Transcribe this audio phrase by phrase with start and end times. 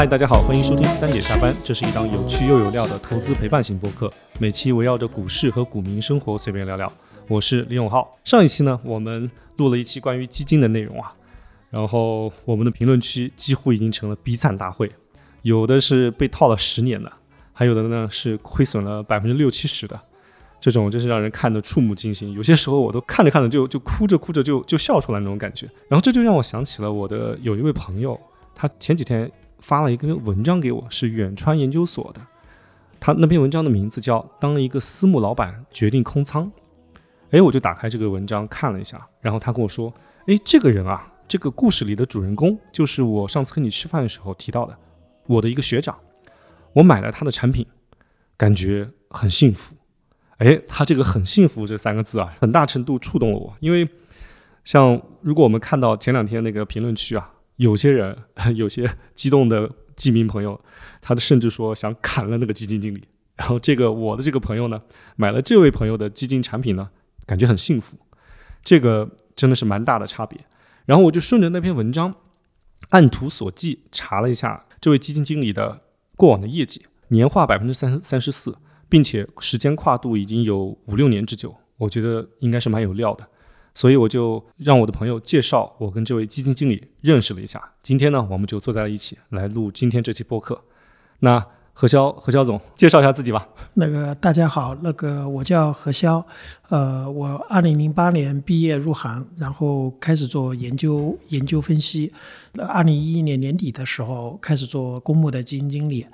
[0.00, 6.90] 嗨，大家好，欢迎收听三姐下班，这是一档有趣又有料的投资陪伴型播客，每期围绕着股市和股民生活随便聊聊。
[7.28, 8.18] 我是李永浩。
[8.24, 11.12] 上一期呢，我们录了一期关于基金的内容啊，
[11.68, 14.90] 然后我们的评论区几乎已经成了比惨大会，
[15.42, 17.12] 有的是被套了十年的，
[17.52, 20.00] 还有的呢是亏损了百分之六七十的，
[20.58, 22.32] 这种真是让人看得触目惊心。
[22.32, 25.68] 有些时候我都看着看着就就哭着哭着就就笑出来那种感觉。
[25.88, 28.18] 然后这就让我想起了我的有一位朋友，
[28.54, 29.30] 他前几天
[29.60, 32.20] 发了一个文章给我，是远川研究所的，
[32.98, 36.46] 他那篇文章的名字叫《当一个私募老板决定空仓》。
[37.30, 39.94] 哎，我就打开这个文章看了一下，然后他跟我说
[40.26, 44.76] ：“哎，这个人啊，这个故事里的主人公就是我上次跟你吃饭的时候提到的
[45.26, 45.96] 我的一个学长。
[46.72, 47.64] 我买了他的产品，
[48.36, 49.76] 感觉很幸福。
[50.38, 53.54] 哎，他这个‘很幸福’这三个字啊，很大程度触动了我。
[53.60, 53.88] 因为
[54.64, 58.16] 像如果我们看到前两天那个评论区啊，有些人
[58.56, 60.60] 有些激动的基民朋友，
[61.00, 63.04] 他甚至说想砍了那个基金经理。
[63.36, 64.80] 然后这个我的这个朋友呢，
[65.16, 66.90] 买了这位朋友的基金产品呢。”
[67.26, 67.96] 感觉很幸福，
[68.64, 70.40] 这个真的是蛮大的差别。
[70.84, 72.12] 然后我就顺着那篇文章，
[72.88, 75.82] 按图索骥查了一下这位基金经理的
[76.16, 78.56] 过往的业绩，年化百分之三三十四，
[78.88, 83.24] 并且时间跨度已经有五六年之久，我觉得应该是蛮有料的。
[83.80, 87.58] 所以我就让我的朋友介绍我跟这位基金经理认识了一下。
[87.82, 90.60] 今天呢，我们就坐在了一起来录今天这期播客。
[91.20, 91.42] 那。
[91.72, 93.48] 何潇，何潇总，介绍一下自己吧。
[93.72, 96.22] 那个大家好，那个我叫何潇，
[96.68, 102.12] 呃，我二零零八年毕业入行，然后开始做研究、研究分析。
[102.58, 106.04] 二零一一年年底的时候开始做公募的基金经理，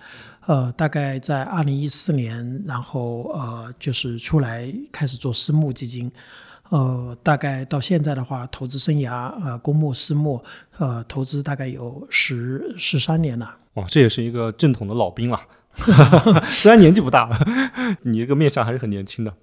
[0.47, 6.13] 呃，大概在二零一四年，然后呃，就是出来开始做私募基金，
[6.71, 10.43] 呃，大概到现在的话，投资生涯呃，公募、私募，
[10.79, 13.57] 呃，投资大概有十十三年了。
[13.75, 15.41] 哇，这也是一个正统的老兵了。
[16.49, 17.29] 虽然年纪不大，
[18.03, 19.35] 你这个面相还是很年轻的。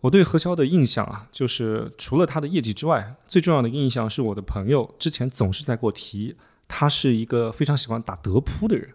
[0.00, 6.36] 我对何潇的印象啊，就是除了他的业绩之外，最重要的印象是我的朋友之前总是在给我提，
[6.66, 8.88] 他是一个非常喜欢打德扑的人，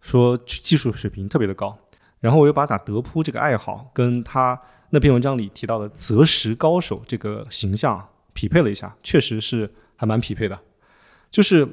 [0.00, 1.76] 说技术水平特别的高。
[2.20, 4.60] 然后我又把打德扑这个爱好跟他
[4.92, 10.60] 那篇文章里提到的择时高手这个形象匹配了一下，确实是还蛮匹配的，
[11.30, 11.66] 就是。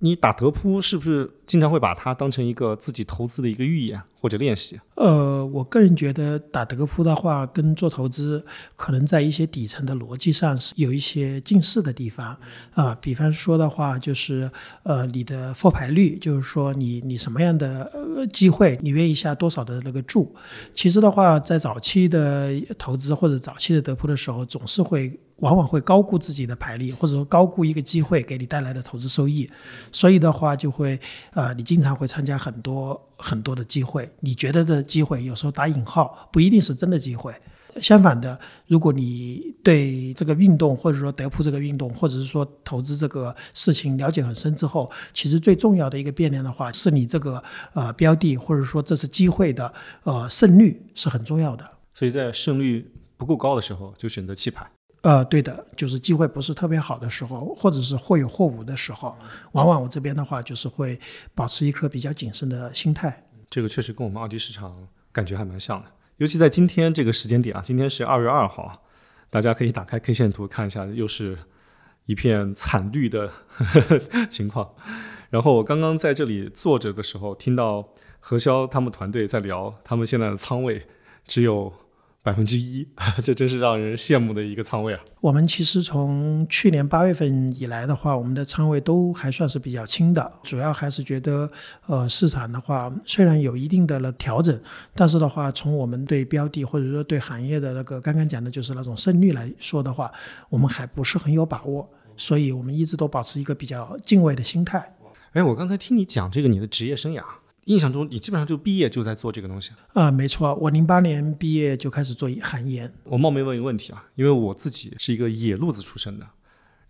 [0.00, 4.80] 你打德扑是不是经常会把它当成一个自己投资的一个预演或者练习？
[4.94, 8.44] 呃，我个人觉得打德扑的话，跟做投资
[8.76, 12.36] 可能在一些底层的逻辑上是有一些近似的地方
[12.72, 12.96] 啊。
[13.00, 14.50] 比方说的话，就是
[14.84, 17.90] 呃，你的复牌率，就是说你你什么样的
[18.32, 20.34] 机会，你愿意下多少的那个注。
[20.72, 25.18] 其实的话，在早期的投资或者早期的德扑的时候，总是会。
[25.38, 29.50] 往往会高估自己的牌力，或者说高估一个机会给你带来的投资收益，
[29.90, 30.98] 所以的话就会，
[31.34, 37.34] 呃，你经常会参加很多很多的机会，你觉得的机会，有时候打引号不一定是真的机会。
[37.80, 47.42] 相反的，如果你对这个运动，或者说德扑这个运动，或者是说投资这个事情了解很深之后，其实最重要的一个变量的话，是你这个
[47.72, 49.74] 呃标的，或者说这次机会的
[50.04, 51.68] 呃胜率是很重要的。
[51.94, 54.70] 所以在胜率不够高的时候，就选择弃牌。
[55.04, 59.14] 呃，对的，就是机会不是特别好的时候，或者是或有或无的时候，
[59.52, 60.98] 往往我这边的话就是会
[61.34, 63.26] 保持一颗比较谨慎的心态。
[63.50, 68.82] 这个确实跟我们二级市场感觉还蛮像的，尤其在今天这个时间点啊，今天是二月二号，
[69.28, 71.38] 大家可以打开 K 线图看一下，又是
[72.06, 73.30] 一片惨绿的
[74.30, 74.74] 情况。
[75.28, 77.86] 然后我刚刚在这里坐着的时候，听到
[78.20, 80.86] 何潇他们团队在聊，他们现在的仓位
[81.26, 81.70] 只有。
[82.24, 82.88] 百分之一，
[83.22, 85.00] 这真是让人羡慕的一个仓位啊！
[85.20, 91.50] 我们其实从去年八月份以来的话，我们的仓位都还算是比较轻的，主要还是觉得，
[91.86, 94.58] 呃，市场的话虽然有一定的了调整，
[94.94, 100.10] 但是的话，从我们对标的或者说对行业的那个刚刚讲的就是那种胜率来说的话，
[100.48, 101.86] 我们还不是很有把握，
[102.16, 104.94] 所以我们一直都保持一个比较敬畏的心态。
[105.34, 107.22] 哎，我刚才听你讲这个你的职业生涯。
[107.64, 112.92] 印象中，你基本上就毕业就在做这个东西啊，没错，我零八年毕业就开始做行研。
[113.04, 116.26] 我冒昧问一个问题啊，因为我自己是一个野路子出身的，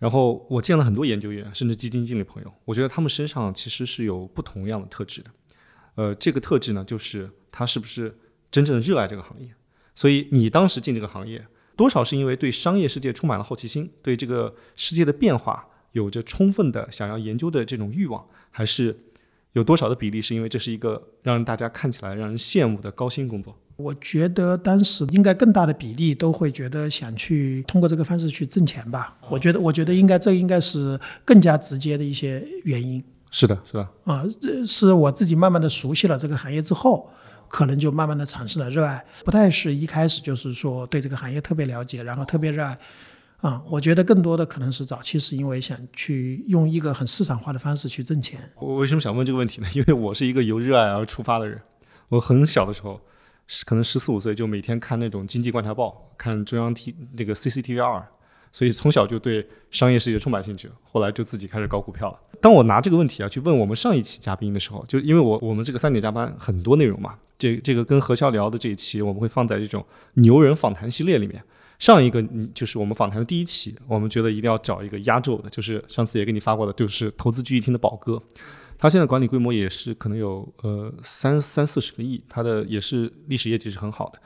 [0.00, 5.30] 然后我见了很多研究员，甚至基金经理朋友，我觉得他们身上其实是有不同样的特质的。
[5.94, 8.18] 呃，这个特质呢，就是他是不是
[8.50, 9.48] 真正的热爱这个行业。
[9.94, 18.98] 所以你当时进这个行业，多少是因为对商业世界充满了好奇心，对这个世界的变化有着充分的想要研究的这种欲望，还是？
[19.54, 23.56] 有多少的比例是因为这是一个让大家看起来让人羡慕的高薪工作？
[23.76, 29.16] 我觉得当时应该更大的比例都会觉得想去通过这个方式去挣钱吧。
[29.28, 33.02] 我觉得，我觉得应该这应该是更加直接的一些原因。
[33.30, 37.10] 是的，是的，啊，这是我自己慢慢的熟悉了这个行业之后，
[37.48, 42.78] 可能就慢慢的产生了热爱，不太是一开始就是说对这个行业特别了解，然后特别热爱。
[43.38, 48.40] 啊，我觉得更多的可能是早期是因为想去用一个很市场化的方式去挣钱。
[48.56, 49.68] 我为什么想问这个问题呢？
[49.74, 51.60] 因为我是一个由热爱而出发的人。
[52.08, 53.00] 我很小的时候，
[53.66, 58.06] 可能十四五岁就每天看那种经济观察报，看中央 T 那个 CCTV 二，
[58.50, 60.70] 所以从小就对商业世界充满兴趣。
[60.90, 62.18] 后来就自己开始搞股票了。
[62.40, 69.84] 当我拿这个问题啊去问我们上一期嘉宾的时候，就因为我我们这个三点加班很多内容嘛，这这个跟何潇聊的这一期我们会放在这种
[70.14, 71.44] 牛人访谈系列里面。
[71.84, 78.22] 上一个，你就是我们访谈的第一期，我们觉得一定要找一个压轴的，就是上次也给你发过的，就是投资聚义厅的宝哥，
[78.78, 84.18] 他现在管理规模也是可能有呃三三四十个亿，他的也是历史业绩是很好的。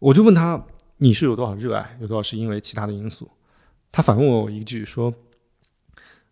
[0.00, 0.60] 我就问他，
[0.96, 3.30] 你是有多少热爱，有多少是因为其他的因素？
[3.92, 5.14] 他反问我一句说，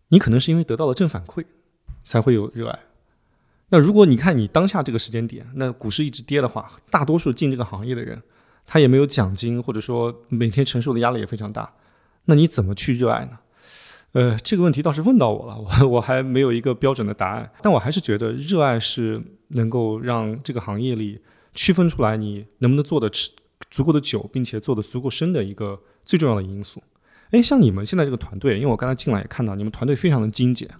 [0.08, 1.44] 你可能是因为得到了正反馈
[2.02, 2.81] 才会有热爱。
[3.69, 8.20] 那如果你看你当下这个时间点，那股市一直跌的话，大多数进这个行业的人。
[8.72, 11.72] 他也没有奖金，或者说每天承受的压力也非常大，
[12.26, 13.40] 那你怎么去热爱呢？
[14.12, 21.20] 呃，这个问题倒是问到我了，我我还没有一个标准的答案，但我还是觉得热爱是能够让这个行业里
[21.52, 23.32] 区分出来你能不能做的持
[23.72, 26.81] 足够的久，并且做的足够深的一个最重要的因素。
[27.32, 30.70] 哎，像你们现在这个团队，因为我刚才进来也看到你们团队非常的精简，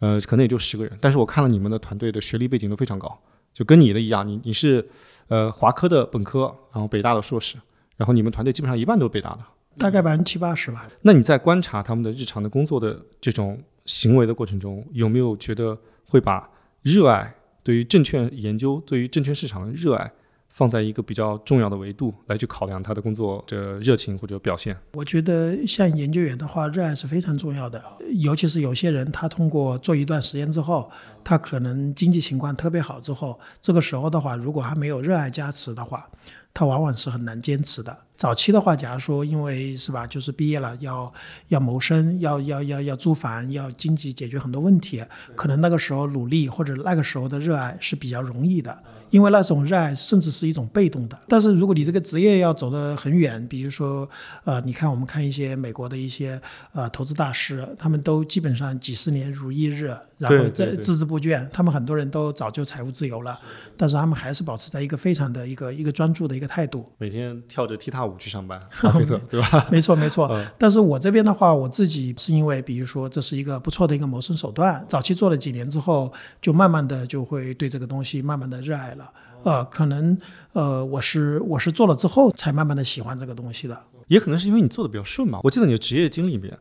[0.00, 3.16] 呃，可能也就十个人，但是我看了你们的团队的学历背景都非常高。
[3.52, 4.88] 就跟你的一样，你你是，
[5.28, 7.56] 呃，华科的本科，然后北大的硕士，
[7.96, 9.40] 然后你们团队基本上一半都是北大的，
[9.78, 10.88] 大概百分之七八十吧。
[11.02, 15.76] 那你在观察他们的日常的工作的这种行为的过程中，有没有觉得
[16.06, 16.48] 会把
[16.82, 20.10] 热爱对于证券研究、对于证券市场的热爱？
[20.50, 24.76] 放在一个比较重要的维度来去考量他的工作的热情或者表现。
[24.92, 27.82] 我觉得像研究员的话，热爱是非常重要的。
[28.16, 30.90] 尤其是有些人，他通过做一段时间之后，
[31.24, 36.08] 他可能经济情况特别好之后，这个时候的话，如果还没有热爱加持的话，
[36.52, 37.96] 他往往是很难坚持的。
[38.16, 41.10] 早期的话，假如说因为是吧，就是毕业了要
[41.48, 45.02] 要谋生，要要要要租房，要经济解决很多问题，
[45.36, 48.76] 可能那个时候努力或者那个时候的热爱是比较容易的。
[49.10, 54.08] 因为那种热爱甚至是一种被动的，但是如果你这个职业要走得很远，比如说，
[54.44, 56.40] 呃，你看我们看一些美国的一些
[56.72, 59.96] 呃投资大师，他们都基本上几十年如一日。
[60.20, 63.40] 然后在孜孜不倦，他们很多人都早就财务自由了，
[63.74, 68.60] 但是他们还是保持在一个非常的一个一个专注的一个态度，每天跳着踢踏舞去上班，
[69.30, 69.66] 对吧？
[69.72, 70.30] 没错没错。
[70.58, 76.12] 但是我这边的话，我自己是因为，比如说这是一个不错的一个谋生手段，早期做了几年之后，
[76.42, 78.99] 就慢慢的就会对这个东西慢慢的热爱了。
[79.42, 80.16] 呃，可能
[80.52, 85.40] 呃，我是我是做了之后才慢慢的喜欢这个东西的，也可能是因为你做的比较顺嘛。
[85.42, 86.58] 我记得你的职业经历里面。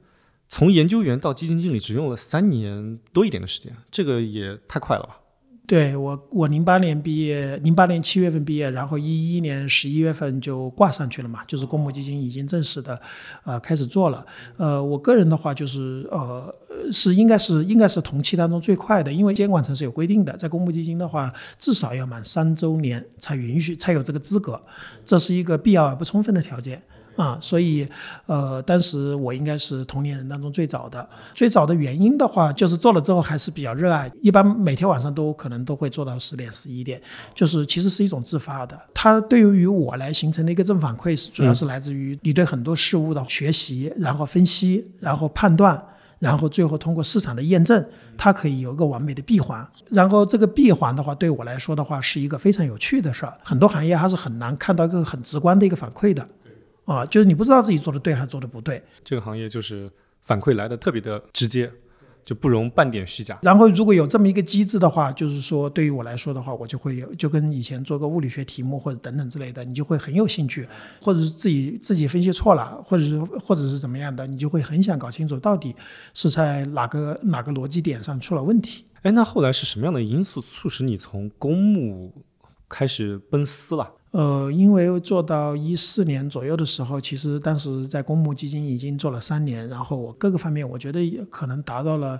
[0.51, 5.19] 从研究员到基金经理只用了三年多一点的时间，这个也太快了吧？
[5.69, 12.99] 对我，我零八年毕业，零八年七月份毕业，然后一一年十一月份就挂上去了嘛，就是公募基金已经正式的，
[13.43, 14.25] 呃，开始做了。
[14.57, 16.51] 呃，我个人的话就是，呃，
[16.91, 24.59] 是应该是应该是同期当中最快的，因为监管层是有规定的，在公募基金的话，至少要满三周年才允许才有这个资格，
[25.05, 26.81] 这是一个必要而不充分的条件。
[27.19, 27.85] 啊，所以，
[28.27, 31.05] 呃，当时我应该是同龄人当中最早的。
[31.35, 37.01] 最早的原因的话，就是做了之后还是比较热爱，一般每天晚上都可能都会做到十点十一点，
[37.35, 38.79] 就是其实是一种自发的。
[38.93, 45.83] 它对于我来形成的一个正反馈，是主要是来自于你对很多事物的学习，然后分析，然后判断，
[46.19, 47.85] 然后最后通过市场的验证，
[48.17, 49.67] 它可以有一个完美的闭环。
[49.89, 53.33] 然后这个闭环的话，对我来说的话，是一个非常有趣的事儿。
[53.43, 56.25] 很多行业它是很难看到一个很直观的一个反馈的。
[56.89, 58.83] 啊，就是你不知道自己做的对还是做的不对。
[59.03, 59.89] 这个行业就是
[60.23, 61.71] 反馈来的特别的直接，
[62.25, 63.37] 就不容半点虚假。
[63.43, 70.67] 然后如果有这么一个机制的话，就是说对于我来说的话，我就会有就跟以前做个物理学题目或者等等之类的，你就会很有兴趣，
[71.01, 75.75] 或者是自己自己分析错了，或者是或者是怎么样的，你就会很想搞清楚到底
[76.13, 78.85] 是在哪个哪个逻辑点上出了问题。
[79.03, 82.13] 哎，那后来是什么样的因素促使你从公募
[82.67, 83.89] 开始奔私了？
[84.11, 92.19] 呃，因为做到一四年左右的时候，其实当时在公募基金已经做了三年，然后我各个方面我觉得也可能达到了，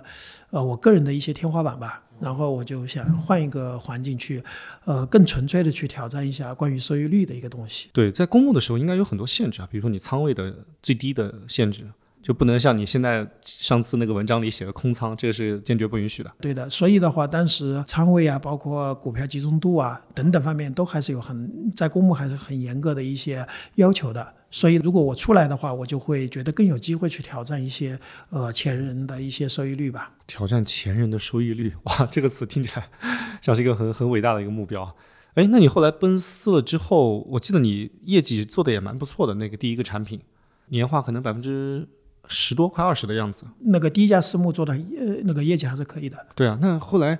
[0.50, 2.02] 呃，我个人的一些天花板吧。
[2.20, 4.44] 然后我就想换一个环境去，
[4.84, 7.88] 呃，更纯粹的去挑战一下关于收益率的一个东西。
[7.94, 11.86] 对，在公募的时候应该有很多限制啊，比如说你仓位的最低的限制，
[12.22, 16.30] 就不能像你现在上次那个文章里写的空仓，这个是坚决不允许的。
[16.40, 23.46] 对的，所以的话，当时仓位啊，包括股票集中度啊等等方面，都还是有很在公募还是很严格的一些
[23.76, 24.34] 要求的。
[24.50, 27.98] 所以如果我出来的话，我就会觉得更有机会去挑战一些
[28.28, 30.12] 呃前人的一些收益率吧。
[30.26, 32.88] 挑战前人的收益率，哇，这个词听起来
[33.40, 34.94] 像是一个很很伟大的一个目标。
[35.34, 40.20] 哎，那你后来奔四了之后，我记得你业绩做的也蛮不错的，那个第一个产品
[40.68, 41.88] 年化可能百分之。
[42.30, 46.16] 十多快二十的样子，那个第一家私募做的呃那个业绩还是可以的。
[46.34, 47.18] 对啊，那后来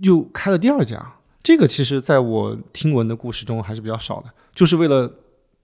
[0.00, 5.10] 又开了第二家，这个其实在我听闻的故事中还是比较少的，就是为了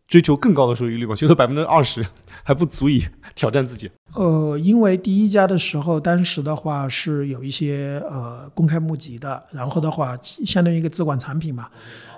[0.06, 2.06] 追求更高的收益率吧，觉得百分之二十
[2.44, 3.90] 还不足以挑战自己。
[4.14, 11.68] 呃，因为第一家的时候，当时的话是有一些呃公开募集的，然后的话相当于一个资管产品嘛。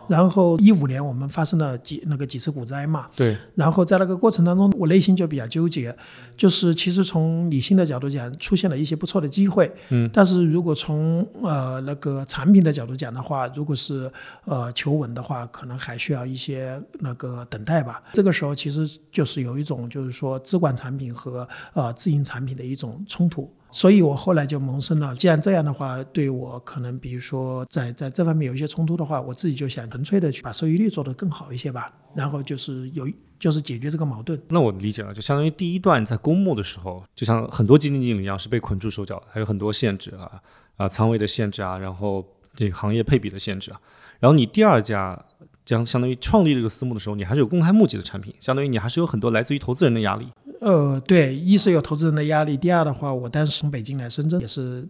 [0.09, 3.37] 然后一五年我们发生了几那个几次股灾嘛，对。
[3.55, 5.95] 然后在那个过程当中，我内心就比较纠结，
[6.37, 10.09] 就是其实从理性的角度讲，出现了一些不错的机会，嗯。
[10.13, 14.11] 但是如果从呃那个产品的角度讲的话，如果是
[14.45, 18.03] 呃求稳的话，可能还需要一些那个等待吧。
[18.13, 23.53] 这个时候其实就是有一种就是说资管产品和呃自营产品的一种冲突。
[23.73, 34.39] 所以我后来就萌生了，既然这样的话，对我可能比如说在在这方面有一些冲突的话，我自己就想纯粹的去把收益率做得更好一些吧，然后就是有就是解决这个矛盾。
[34.49, 40.31] 那我理解了，就相当于第一段在公募的时候，就像很多基金经理一样是被捆住手脚，还有很多限制啊
[40.77, 42.23] 啊仓位的限制啊，然后
[42.55, 43.81] 这个行业配比的限制啊。
[44.21, 45.19] 然后你第二家
[45.65, 50.29] 将相当于创立这个私募的时候，你还是有公开募集的产品，相当于你还是有很多来自于投资人的压力。
[50.63, 54.87] 呃，对，一是有投资人的压力，第二的话，我当时从北京来深圳也是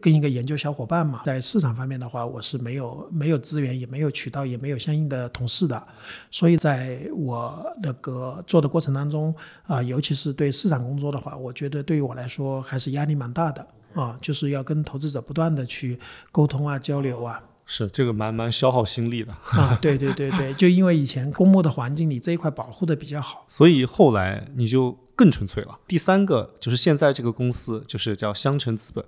[0.00, 5.82] 跟一个研究小伙伴嘛，在市场方面的话，我是没有没有资源，也没有渠道，也没有相应的同事的，
[6.30, 9.34] 所以在我那个做的过程当中
[9.66, 15.98] 啊，尤其是对市场工作的话，我觉得对于我来说还是压力蛮大的啊，就是要跟投资者不断的去
[16.32, 17.42] 沟通啊，交流啊。
[17.72, 25.78] 是这个蛮蛮消耗心力的啊， 对对对对，就因为以前公募的环境里这一块保护的比较好，所以后来你就更纯粹了。
[25.86, 29.04] 第三个就是现在这个公司就是叫香城资本，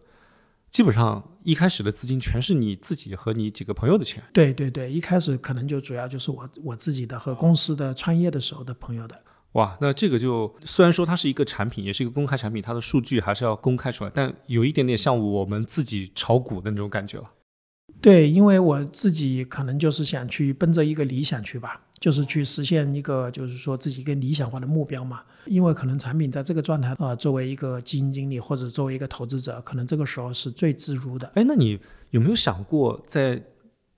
[0.71, 4.23] 基本上一开始的资金全是你自己和你几个朋友的钱。
[4.31, 9.23] 对对对，一开始可能就主要就是我我自己的和公司的创业的时候的朋友的。
[9.53, 17.31] 哇，那这个就虽然说它是一个产品，也是一个公开产品，它的数据还是要公开出来，但有一点点像我们自己炒股的那种感觉了。
[18.03, 25.23] 对，因为我自己可能就是想去奔着一个理想去吧，就是去实现一个就是说自己一个理想化的目标嘛。
[25.47, 31.27] 因为可能产品在这个状态啊，作为一个基金经理或者作为一个投资者，可能这个时候是最自如的。
[31.35, 31.79] 哎，那你
[32.11, 33.43] 有没有想过在？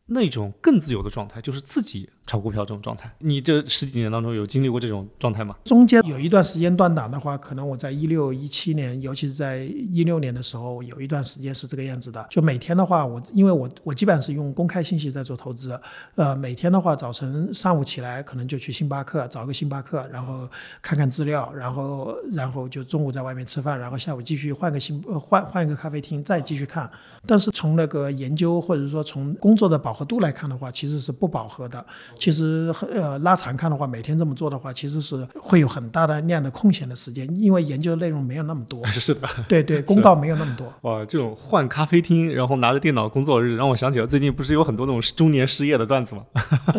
[0.06, 3.12] 那种更自由的状态，就是自己炒股票这种状态。
[3.20, 5.54] 你这十几年当中有经历过这种状态吗？
[5.64, 12.26] 中间有一段时间断档的话，可能我在一六一七年，尤其是在一六年的时候，有一段时间是这个样子的。
[12.30, 15.78] 就每天的话，我因为我我基本上是用公开信息在做投资，
[16.16, 20.48] 呃，每天的话，早晨上午起来可能就去星巴克找个星巴克，然后
[20.82, 26.90] 看看资料，然后然后就中午在外面吃饭，然后下午继续换个星换换一个咖啡厅再继续看。
[27.26, 29.84] 但是从那个研究或者说从工作的。
[29.84, 31.84] 饱和度来看的话，其实是不饱和的。
[32.18, 38.84] 其实呃拉长看的话，每天这么做的话，其实是会有很大的量的空闲的时间，因为研究内容没有那么多。
[38.90, 40.72] 是的， 对对，公告没有那么多。
[40.82, 46.22] 哇，这种换咖啡厅，然后拿着电脑工作日，让我想起了最近不是有很多那种中年失业的段子吗？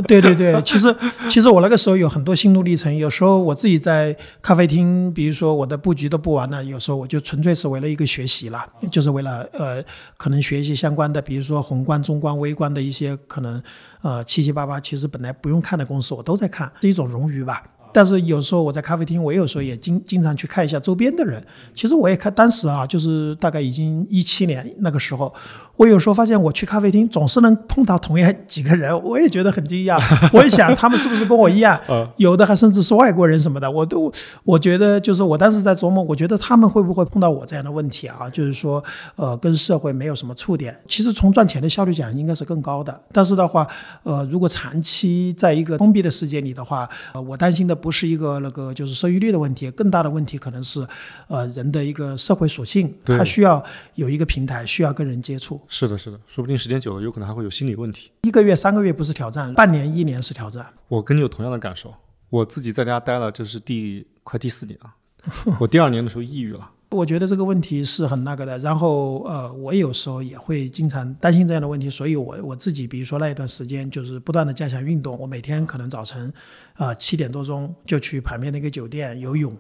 [0.08, 0.94] 对对对，其实
[1.30, 2.96] 其实我那个时候有很多心路历程。
[2.96, 9.84] 有时候我自己在咖啡厅，比如说我的布局都不完了，有时候我就纯粹是为了一个学习啦，就是为了呃
[10.18, 12.96] 可能学习相关的，比如说宏观、中观、微观的一。
[12.96, 13.62] 些可能，
[14.06, 17.64] 呃，七七八八，其实本来不用看的公司，我都在看，是一种荣誉吧。
[17.92, 21.44] 但是有时候我在咖啡厅，我有时候也经经常去看一下周边的人。
[21.74, 25.34] 其实我也看，当时啊，就是大概已经一七年那个时候。
[25.78, 30.02] 我有时候发现，我去咖啡厅总是能碰到同样几个人，我也觉得很惊讶。
[30.32, 31.80] 我也想，他们是不是跟我一样？
[32.18, 33.70] 有的还甚至是外国人什么的。
[33.70, 34.12] 我都
[34.44, 38.30] 我觉得，就是我当时在琢磨，我觉得他们会不会碰到我这样的问题啊？
[38.30, 38.84] 就是说，
[39.16, 40.78] 呃，跟社会没有什么触点。
[40.88, 43.02] 其实从赚钱的效率讲，应该是更高的。
[43.12, 43.68] 但是的话，
[44.04, 50.86] 呃，如果长期在一个封闭的世界里的话，呃，我担心的不是一个那个就是收益率的问题，更大的问题可能是，
[51.28, 53.62] 呃，人的一个社会属性，他需要
[53.96, 55.60] 有一个平台，需要跟人接触。
[55.68, 58.12] 是的，是的，说不定时间久了，有可能还会有心理问题。
[58.22, 60.66] 一个月、三个月不是挑战，半年、一年是挑战。
[60.88, 61.94] 我跟你有同样的感受，
[62.30, 64.94] 我自己在家待了，这是第快第四年了。
[65.60, 66.72] 我第二年的时候抑郁了。
[66.92, 68.58] 我觉得这个问题是很那个的。
[68.60, 75.18] 然后，呃，我有时候也会经常担心这样的问题，所以我我自己，比如说那一段时间，就是不断的加强运动。
[75.20, 76.32] 我每天可能早晨，
[76.76, 79.58] 啊，七点多钟就去旁边那个酒店游泳。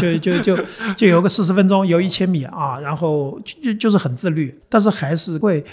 [0.00, 0.58] 就就就
[0.96, 5.64] 就游个四十分钟，游一千米啊，然后就就就是很自律，但是还是会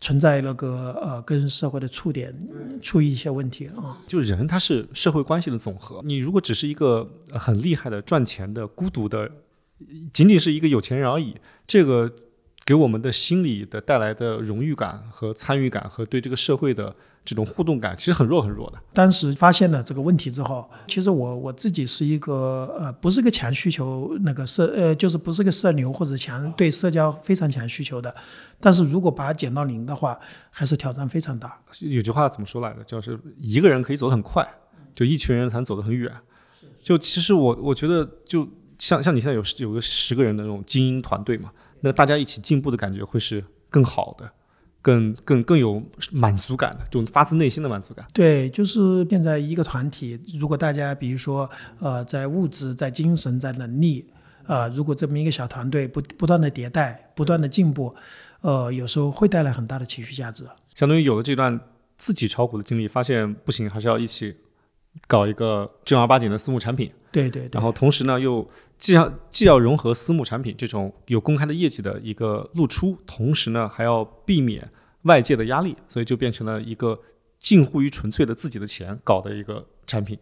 [0.00, 2.34] 存在那个呃跟社会的触点
[2.80, 3.98] 出一些问题啊。
[4.08, 9.30] 就人他是社会关系的总和，你如果只是一个很厉害的赚钱的孤独的，
[10.12, 12.10] 仅仅是一个有钱人而已，这个
[12.64, 18.78] 给我们的心理的带来的荣誉感和参与感和对这个社会的这种互动感，其实很弱很弱的。
[18.92, 28.14] 当时发现了这个问题之后，其实我我自己是一个呃，不是个强需求那个社呃，就是不是个社牛或者强对社交非常强需求的。
[28.60, 30.18] 但是如果把它减到零的话，
[30.50, 31.60] 还是挑战非常大。
[31.80, 32.82] 有句话怎么说来着？
[32.84, 34.46] 就是一个人可以走得很快，
[34.94, 36.12] 就一群人才能走得很远。
[36.82, 38.48] 就其实我我觉得，就
[38.78, 44.28] 像像你现在有有个十个人的那种精英团队嘛，那大家一起进步的感觉会是更好的。
[44.82, 48.04] 更更更有满足感的，就发自内心的满足感。
[48.12, 51.48] 对，就是现在一个团体，如果大家比如说
[51.78, 54.04] 呃，在物质、在精神、在能力，
[54.46, 57.94] 呃，如果这么一个小团队不不断的迭代、不断的进步，
[58.40, 60.44] 呃，有时候会带来很大的情绪价值。
[60.74, 61.58] 相当于有了这段
[61.96, 64.34] 自己炒股的经历，发现不行，还是要一起
[65.06, 66.90] 搞一个正儿八经的私募产品。
[67.10, 67.48] 对对。
[67.52, 68.46] 然后同时呢，又
[68.78, 74.70] 既要既要融合私募产品这种有公开的业绩的一个露出，同时呢，还要避免
[75.02, 76.98] 外界的压力，所以就变成了一个
[77.38, 80.18] 近乎于纯粹的自己的钱搞的一个产品。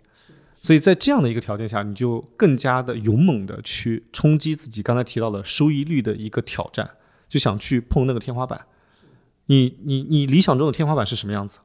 [0.63, 6.91] 所以在这样的一个条件下，你就更加的勇猛的去冲击自己刚才提到的收益率的一个挑战，
[7.29, 8.67] 就想去碰那个天花板。
[9.47, 11.61] 你你你理想中的天花板是什么样子？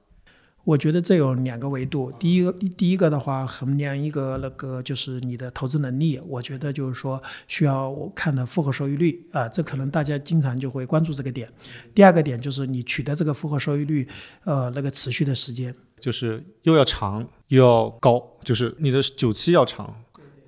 [0.66, 11.48] 我觉得这有两个维度，第一个第一个的话，衡量一个那个就是你的投资能力，我觉得就是说需要我看的复合收益率啊，这可能大家经常就会关注这个点。
[11.94, 14.08] 第二个点就是你取得这个复合收益率，
[14.44, 19.96] 呃，那个持续的时间，就是又要长又要高，就是你的久期要长，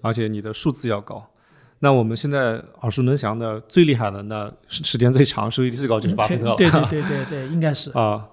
[0.02, 1.24] 而且你的数字要高。
[1.80, 6.56] 那我们现在耳熟能详的最厉害的，那时间最长、收益率最高就是巴菲特了。
[6.56, 8.28] 对对对对对，应该是 啊。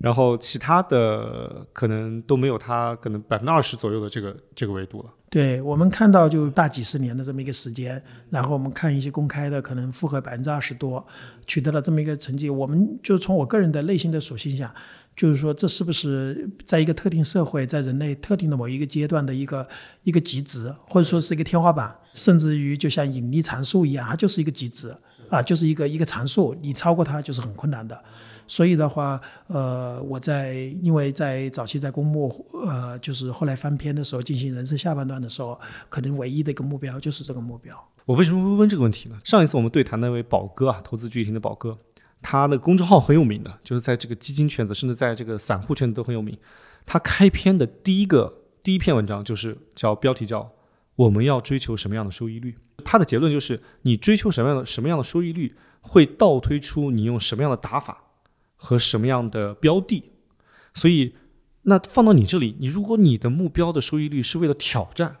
[0.00, 5.10] 然后其他的可能都没有它可能百分之二十左右的这个这个维度了。
[5.28, 11.06] 对我们看到就大几十年的这么一个时间，然后我们看一些公开的，可能复合百分之二十多，
[11.46, 12.50] 取得了这么一个成绩。
[12.50, 14.74] 我们就从我个人的内心的属性下，
[15.14, 19.68] 就是说这是不是在一个特定社会，在人类特定的某一个阶段的一个
[20.02, 24.92] 一个极值，或者说是一个天花板，甚至于就像引力常数一样，它就是一个极值
[25.28, 28.02] 啊，就是一个一个常数，你超过它就是很困难的。
[28.50, 32.28] 所以的话，呃，我在因为在早期在公募，
[32.66, 35.56] 呃，就是后来翻篇的时候，进行人生下半段的时候，
[35.88, 37.72] 可能唯一的一个目标就是这个目标。
[38.06, 39.16] 我为什么会问这个问题呢？
[39.22, 41.78] 上一次我们对谈那位宝哥啊，投资巨星的宝哥，
[42.20, 46.36] 他的公众号很有名的，就是在这个基金圈子，甚至在这个散户圈子都很有名。
[46.84, 50.50] 他开篇的第一个第一篇文章就是叫标题叫
[50.96, 52.58] “我们要追求什么样的收益率”。
[52.84, 58.06] 他的结论就是，你追求什么样的什么样的收益率，会倒推出你用什么样的打法。
[58.62, 60.12] 和什么样的标的，
[60.74, 61.14] 所以
[61.62, 65.16] 那放到你这里，你如果你的目标的收益率是为了挑战，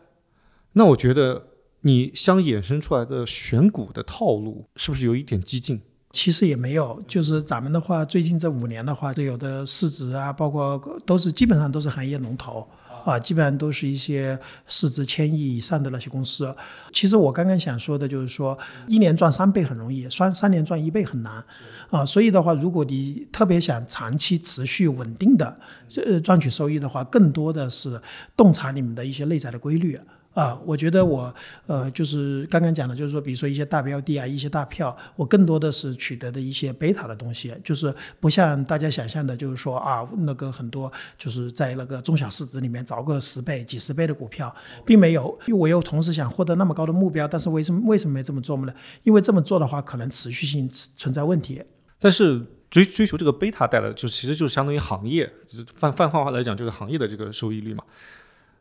[0.74, 1.48] 那我觉得
[1.80, 5.80] 你相衍生出来的选股的套路是不是有一点激进？
[6.10, 12.68] 其实也没有，就是咱们的话，最近这五年的话，这有的市值啊，包括都是基本上都是行业龙头。
[13.04, 16.54] 啊，基本上都是一些市值千亿以上的那些公司。
[16.92, 21.44] 其实我刚刚想说的就是说，一年赚三倍很容易，三三年赚一倍很难。
[21.90, 25.56] 啊，所以的话，如果你特别想长期持续稳定的
[26.04, 28.00] 呃赚取收益的话，更多的是
[28.36, 29.98] 洞察你们的一些内在的规律。
[30.32, 31.34] 啊，我觉得我
[31.66, 44.54] 呃，就是刚刚讲的，就是说，比如说一些大标的啊，一些大票，我更多的是取得的一些贝塔的东西，就是不像大家想象的，就是说啊，那个很多就是在那个中小市值里面找个十倍、几十倍的股票，
[44.86, 45.36] 并没有。
[45.46, 48.72] 因为我又同时想获得那么高的目标，但是为什么为什么没这么做呢？
[49.02, 51.60] 因为这么做的话，可能持续性存在问题。
[51.98, 52.40] 但是
[52.70, 57.82] 追追求这个贝塔带来的，就其实就是相当于行业，就是泛泛化来讲，这个行业的这个收益率嘛。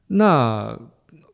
[0.07, 0.75] 那。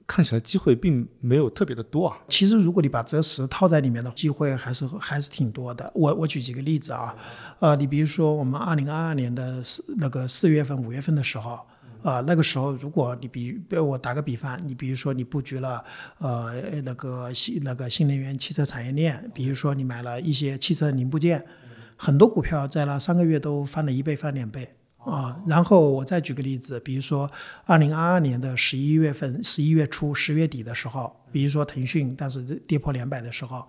[0.08, 2.18] 看起来机会并没有特别的多啊。
[2.28, 5.92] 其实，如果你把择时套在里面的机会，还是还是挺多的。
[5.96, 7.16] 我我举几个例子啊，
[7.60, 11.60] 呃，你比如说我们二零二二年的四那个四月份、五月份的时候，
[12.04, 15.84] 啊，那个时候如果你比，我打个比方，你比如说你布局了
[16.20, 21.44] 呃那个新那个新能源汽车产业链，比如说你买了一些汽车零部件，
[21.98, 24.76] 很多股票在那三个月都翻了一倍、翻两倍。
[25.06, 27.30] 啊，然后我再举个例子，比如说
[27.66, 33.64] 二零二二年的十一月份、十一月初、十月底的时候，比如说腾讯但是跌破两百的时候，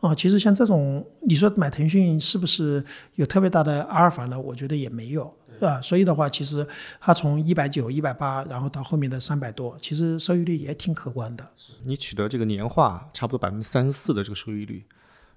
[0.00, 2.82] 啊，其实像这种，你说买腾讯是不是
[3.16, 4.40] 有特别大的阿尔法呢？
[4.40, 5.78] 我觉得也没有，是吧？
[5.82, 6.66] 所以的话，其实
[6.98, 11.46] 它从一百九、一百八，然后到后面的三百多，其实收益率也挺可观的。
[11.84, 14.86] 你取得这个年化差不多百分之三十四的这个收益率，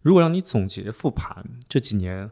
[0.01, 2.31] 如果让你总结复盘这几年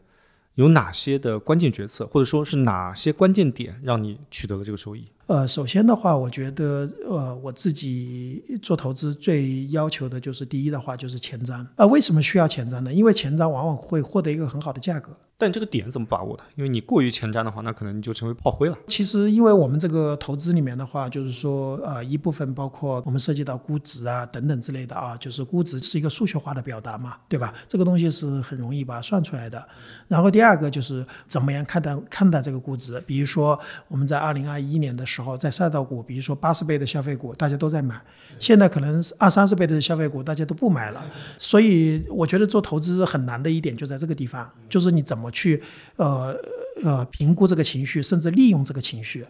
[0.54, 5.08] 有哪些的关键决策，或者说是哪些关键点让你取得了这个收益？
[5.32, 11.66] 呃，首先的话，我觉得，呃，我自己做投资最要求的就是第一的话就是前瞻。
[11.76, 12.92] 呃，为什么需要前瞻呢？
[12.92, 15.10] 因为前瞻往往会获得一个很好的价格。
[15.38, 16.44] 但这个点怎么把握的？
[16.54, 18.78] 因为你过于前瞻的话，那可能你就成为炮灰了。
[18.86, 27.52] 其实，因为我们这个投资里面的话，就是说，呃，一部分包括我们涉及到估值啊等等之类的啊，就是估值是一个数学化的表达嘛，对吧？
[27.66, 29.66] 这个东西是很容易把它算出来的。
[30.06, 33.00] 然后第二个就是怎么样看待看待这个估值？
[33.00, 38.00] 比如说我们在二零二一年的时候，在赛道股，比如说八十倍的消费股，大家都在买，
[38.38, 41.04] 现在可能二三十倍的消费股大家都不买了。
[41.38, 45.62] 所以我觉得做投资很难的一点就在这个地方，就是你怎么去
[45.96, 46.34] 呃
[46.82, 49.24] 呃评估这个情绪，甚至利用这个情绪，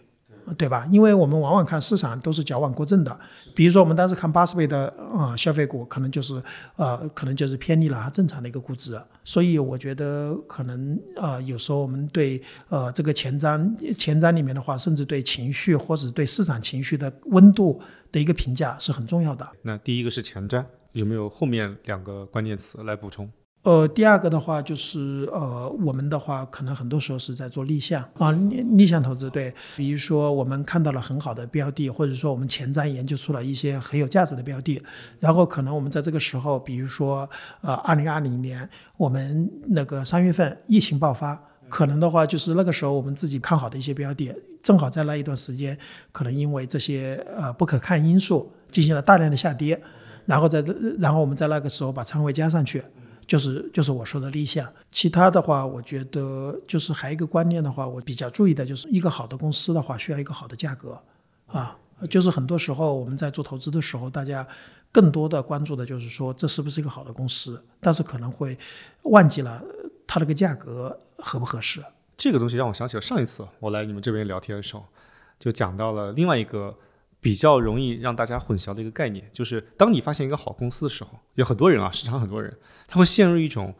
[0.57, 0.87] 对吧？
[0.91, 3.19] 因为我们往往看市场都是矫枉过正的。
[3.55, 6.41] 比如说我们当时看八十倍的呃消费股，可能就是
[6.75, 8.99] 呃可能就是偏离了它正常的一个估值。
[9.23, 17.79] 所以我觉得可能呃有时候我们对呃这个前瞻前瞻里面的话，甚至对情绪或者对市场情绪的温度
[18.11, 19.47] 的一个评价是很重要的。
[19.61, 23.29] 那第一个是前瞻，有没有后面两个关键词来补充？
[23.63, 34.83] 呃，第二个的话就是呃，我们的话可能很多时候是在做立项啊，逆逆向投资，对，比如说我们看到了很好的标的，或者说我们前瞻研究出了一些很有价值的标的，
[35.21, 37.29] 然后可能我们在这个时候，比如说
[37.61, 45.77] 呃，二零二零年我们那个三月份疫情爆发，可能的话就是那个时候我们自己看好的一些标的，正好在那一段时间，
[46.11, 49.81] 可能因为这些呃不可抗因素进行了大量的下跌，
[50.25, 50.61] 然后在
[50.99, 52.83] 然后我们在那个时候把仓位加上去。
[53.27, 61.01] 就是就是我说的立项，其他的话，我觉得就是还有一个观念的话，我比较注意的就是一个好的公司的话，需要一个好的价格，
[61.47, 61.77] 啊，
[62.09, 64.47] 就是很多时候我们在做投资的时候，大家
[64.91, 68.57] 更多的关注的就是说这是不是一个好的公司，但是可能会
[69.03, 69.61] 忘记了
[70.05, 71.83] 它那个价格合不合适。
[72.15, 74.85] 这个东西让我想起了上一次我来你们这边聊天的时候，
[75.39, 76.75] 就讲到了另外一个。
[77.23, 83.73] 比较容易让大家混淆的一个概念，就是当你发现一个好公司的时候，有很多人啊，市场很多人，他会陷入一种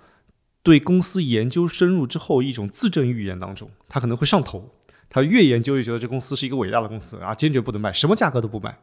[0.63, 4.73] 对公司研究深入之后一种自证预言当中，他可能会上头，
[5.09, 8.79] 他越研究越觉得这公司是一个伟大的公司啊，坚决不能卖，什么价格都不卖，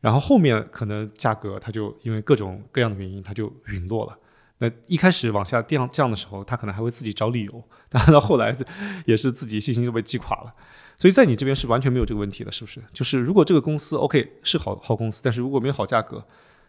[0.00, 4.16] 然后后面可能价格他就因为各种各样的原因，他就陨落了。
[4.58, 8.56] 那一开始往下降降的时候，他可能还会自己找理由，但到后来
[9.06, 10.54] 也是自己信心就被击垮了。
[10.96, 12.82] 所以在你这边是完全没有这个问题的，是不是？
[12.92, 16.26] 就是如果这个公司 OK 是好好公司，但是如果没有好价格，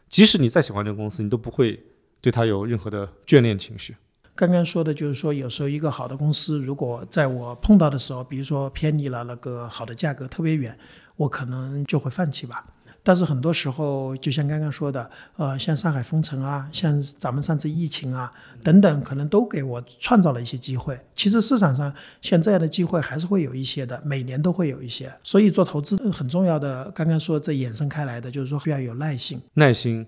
[0.08, 1.84] 即使你再喜欢这个公司，你都不会
[2.22, 3.96] 对它有任何的眷恋情绪。
[4.36, 10.78] 刚刚说的就是说，有时候一个好的公司，如果在我碰到的时候，比如说偏离了那个好的价格特别远，
[11.18, 12.66] 我可能就会放弃吧。
[13.10, 18.32] 但是很多时候，就像刚刚说的，呃，像上海封城啊，像咱们上次疫情啊
[18.64, 20.96] 等等，可能都给我创造了一些机会。
[21.16, 21.92] 其实市场上
[22.22, 25.12] 像这样的机会还是会有一些的，每年都会有一些。
[25.24, 29.42] 所以做投资很重要的，刚刚说这衍生开来的，就是说需要有耐心。
[29.56, 30.06] 耐心，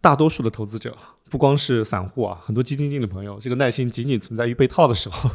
[0.00, 0.96] 大多数的投资者。
[1.34, 5.28] 不光是散户啊，很多基金经理朋友，这个耐心仅仅存在于被套的时候。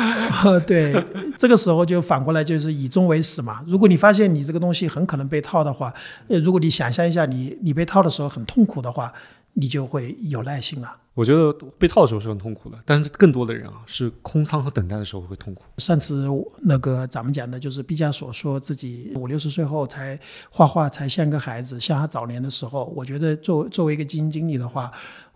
[0.66, 0.90] 对，
[1.36, 3.62] 这个时候就反过来就是以终为始嘛。
[3.66, 5.92] 如果你发现你这个东西很可能被套的话，
[6.28, 9.12] 呃，如果你想象一下你你被套的时候很痛苦的话，
[9.52, 10.96] 你就会有耐心了。
[11.12, 15.62] 我觉得被套的时候是很痛苦的，但是更多的人啊是空仓和等待的时候会痛苦。
[15.76, 16.26] 上次
[16.62, 20.18] 那个咱们讲的就是毕加索说自己五六十岁后才
[20.50, 22.90] 画画才像个孩子，像他早年的时候。
[22.96, 24.90] 我觉得作作为一个基金经理的话。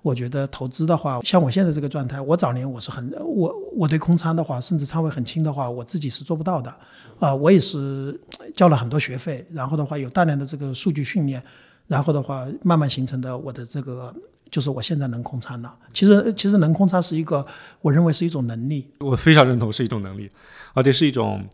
[0.09, 6.75] 我觉得投资的话，像我现在这个状态，我早年我是很我我对空仓的话，甚至仓位很轻的话，我自己是做不到的，
[7.19, 8.19] 啊，我也是
[8.55, 11.43] 交了很多学费，然后的话有大量的这个数据训练，
[11.87, 14.15] 然后的话慢慢形成的我的这个
[14.51, 15.75] 就是我现在能空仓了。
[15.93, 17.47] 其实其实能空仓是一个
[17.83, 20.31] 我认为是一种能力，我非常认同是一种能力，
[20.73, 21.47] 而且是一种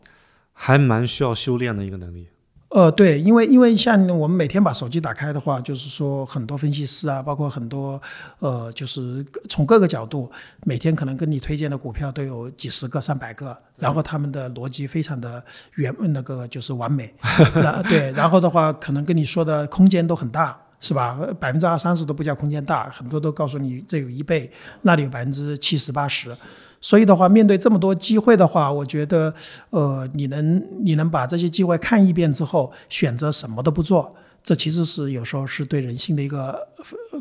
[0.52, 2.28] 还蛮需要修炼的一个能力。
[2.74, 8.02] 呃，对，因为因为像我们每天把手机打开的话，就是说很多分析师啊，包括很多
[8.40, 10.28] 呃，就是从各个角度，
[10.64, 15.40] 每天可能跟你推荐的股票都有几十个、上百个，然后他们的逻辑非常的
[15.76, 17.14] 圆，那个就是完美，
[17.88, 21.16] 对，然后的话可能跟你说的空间都很大，是吧？
[21.38, 24.50] 百分之二三十都不叫空间大，很多都告诉你这有一倍，
[24.82, 26.36] 那里有百分之七十八十。
[26.84, 29.34] 所以的话，面对这么多机会的话，我觉得，
[29.70, 36.68] 呃，你能你能把这些机会看一遍之后，选择什么都不做，这其实是有时候是对人性的一个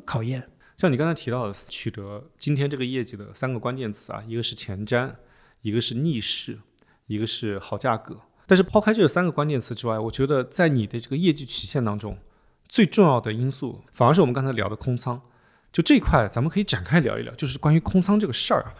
[0.03, 0.49] 考验。
[0.75, 5.09] 像你刚才提到的取得今天这个业绩的三个关键词啊，一个是前瞻，
[5.61, 6.59] 一个是逆势，
[7.07, 8.17] 一个是好价格。
[8.45, 12.17] 但是抛开这三个关键词之外，我觉得在你的这个业绩曲线当中，
[12.67, 15.21] 最重要的因素反而是我们刚才聊的空仓。
[15.71, 18.75] 就这一块，咱们可以展开聊一聊，就是关于空仓这个事儿啊。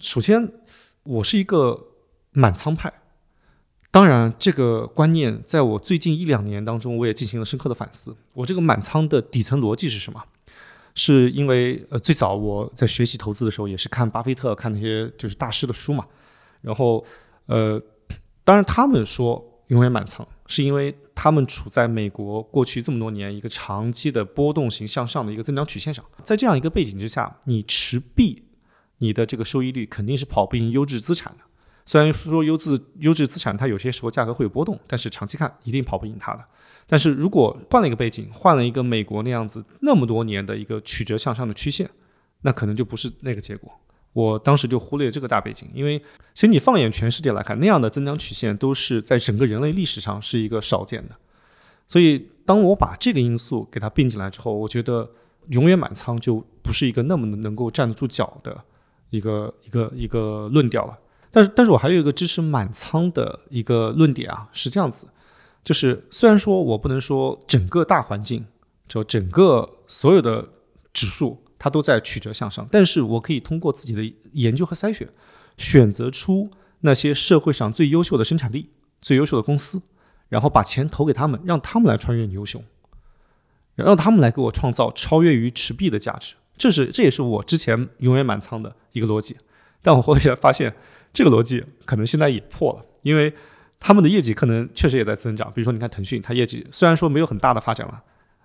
[0.00, 0.50] 首先，
[1.02, 1.88] 我是一个
[2.32, 2.90] 满仓派，
[3.90, 8.16] 当然这个观念在我最近一两年当中，我也进行了深刻的反思。
[8.32, 10.22] 我这个满仓的底层逻辑是什么？
[10.94, 16.06] 是因为呃，最早我在学习投资的时候，也是看巴菲特、看那些就是大师的书嘛。
[16.62, 17.04] 然后
[17.46, 17.80] 呃，
[18.42, 26.02] 当然他们说永远满仓，是因为他们处在美国过去这么多年一个长期的波动型向上的一个增长曲线上。
[26.24, 28.42] 在这样一个背景之下，你持币，
[29.00, 31.44] 你的这个收益率肯定是跑不赢优质资产的。
[31.84, 36.44] 虽然说优质优质资产它有些时候价格会有波动，但是长期看一定跑不赢它的。
[36.86, 41.90] 但是如果换了一个背景，换了一个美国那样子那么多年的一个曲折向上的曲线，
[42.42, 43.72] 那可能就不是那个结果。
[44.12, 45.98] 我当时就忽略这个大背景，因为
[46.34, 51.16] 其实你放眼全世界来看，那样的增长曲线都是在整个人类历史上是一个少见的。
[51.86, 55.10] 所以当我把这个因素给它并进来之后，我觉得
[55.48, 58.64] 永远满仓就不是一个那么能够站得住脚的
[59.10, 60.98] 一个一个一个论调了。
[61.30, 65.06] 但是，但是我还有一个支持满仓的一个论点啊，是这样子。
[65.62, 68.46] 就是虽然说我不能说整个大环境，
[68.88, 70.48] 就整个所有的
[70.92, 75.08] 指数它都在曲折向上，但是我可以通过自己的研究和筛选，
[75.56, 78.70] 选择出那些社会上最优秀的生产力、
[79.02, 79.82] 最优秀的公司，
[80.28, 82.64] 然后把钱投给他们，让他们来穿越牛熊，
[83.74, 86.34] 让他们来给我创造超越于持币的价值。
[86.60, 89.36] 这是这也是我之前永远满仓的一个逻辑，
[89.82, 90.72] 但我后来发现
[91.12, 93.32] 这个逻辑可能现在也破了，因为。
[93.82, 98.02] 他们的业绩可能确实也在增长，比如说你看腾讯，它业绩虽然说没有很大的发展了，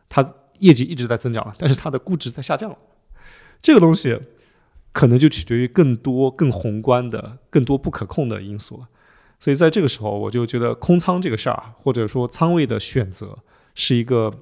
[0.07, 0.25] 它
[0.59, 2.77] 业绩一直在增长了，但是它的估值在下降了。
[3.61, 4.17] 这个东西
[4.93, 8.87] 可能就取决于更多更宏观的、更多不可控的因素了。
[9.37, 13.37] 所以在这个时候，我就觉得空仓这个事儿，或者说仓位的选择，
[13.73, 14.33] 是一个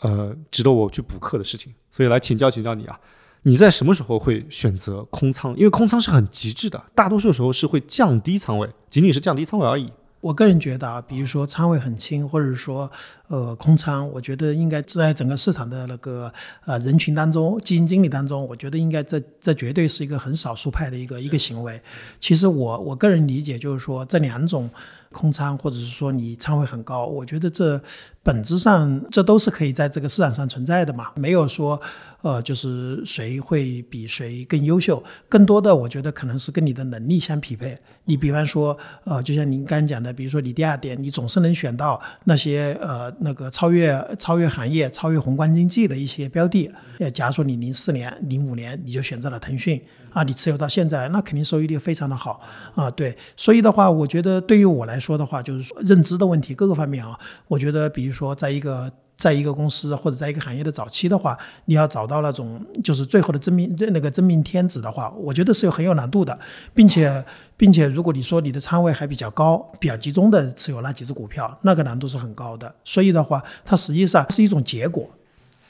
[0.00, 1.72] 呃值得我去补课的事情。
[1.90, 2.98] 所以来请教请教你啊，
[3.42, 5.56] 你在什么时候会选择空仓？
[5.56, 9.90] 因为空仓是很极致的，大多数时候是会降低仓位，仅仅是降低仓位而已。
[10.20, 12.90] 我个人觉得啊，比如说仓位很轻，或者说
[13.28, 16.30] 呃空仓，我觉得应该在整个市场的那个
[16.66, 21.80] 呃人群当中，基金经理当中，我觉得应该这这绝对是一个很少数派的一个一个行为。
[22.20, 24.70] 其实我我个人理解就是说这两种。
[25.12, 27.82] 空仓，或者是说你仓位很高，我觉得这
[28.22, 31.80] 本质上这都是可以在这个市场上存在的嘛，没有说
[32.20, 37.78] 呃就是谁会比谁更优秀，更多的我觉得可能是跟你的能力相匹配。
[38.04, 46.70] 你比方说呃，就像您刚讲的，比如说你第二点，你总是能选到那些呃那个超越超越行业、超越宏观经济的一些标的。
[46.98, 49.80] 呃，假如说你零四年、零五年你就选择了腾讯。
[50.12, 52.40] 啊，你持有到现在，那肯定收益率非常的好
[52.74, 52.90] 啊。
[52.90, 66.38] 对，所以的话，我觉得对于我来说的话，就是说认知的问题，各个方面啊，我觉得，比如说，在一个在一个公司或者在一个行业的早期的话，你要找到那种就是最后的真命那个真命天子的话，我觉得是有很有难度的，
[66.74, 67.24] 并且
[67.56, 72.74] 并且，如果你说你的仓位还比较高、比较集中的持有那几只股票，那个难度是很高的。
[72.84, 75.08] 所以的话，它实际上是一种结果。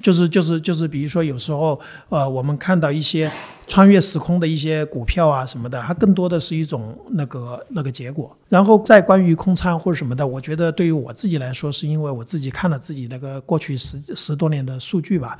[0.02, 3.30] 就是就是就是，比如说有时候，呃，我们看到一些
[3.66, 8.36] 穿越时空的一些股票啊什么的，它更多的是一种那个那个结果。
[8.48, 15.38] 然后再关于空仓或者什么的，我觉得对于我自己来说，是因为我自己看了自己那个过去十十多年的数据吧。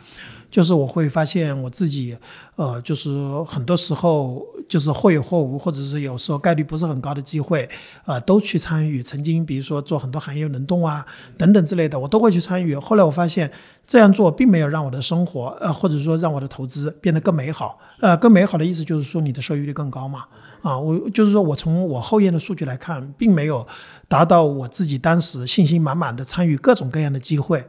[0.51, 2.17] 就是我会发现我自己，
[2.57, 3.09] 呃，就是
[3.47, 7.69] 很多时候就是或有或无，或者是有时候概率不是很高的机会，
[8.05, 9.03] 呃，都去参与。
[9.03, 11.07] 曾经比如说做很多行业轮动啊
[11.39, 12.75] 等等之类的，我都会去参与。
[12.75, 13.51] 后来我发现
[13.87, 17.79] 这样做并没有让我的生活，呃，或者说让我的投资变得更美好。
[18.01, 20.25] 呃，更美好的意思就是说你的收益率更高嘛。
[20.63, 23.67] 啊，我就是说我从我后验的数据来看，并没有
[24.09, 27.65] 达到我自己当时信心满满的参与各种各样的机会。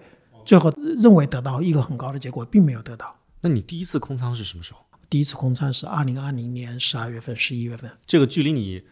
[0.45, 3.15] 最后认为得到一个很高的结果，并没有得到。
[3.41, 4.79] 那你第一次空仓是什么时候？
[5.09, 7.91] 第一次空仓是二零二零年十二月份、十一月份。
[8.05, 8.83] 这个距离你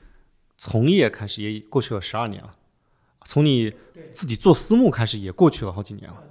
[0.57, 2.51] 从业开始也过去了十二年了，
[3.25, 3.71] 从你
[4.11, 6.23] 自己做私募开始也过去了好几年了。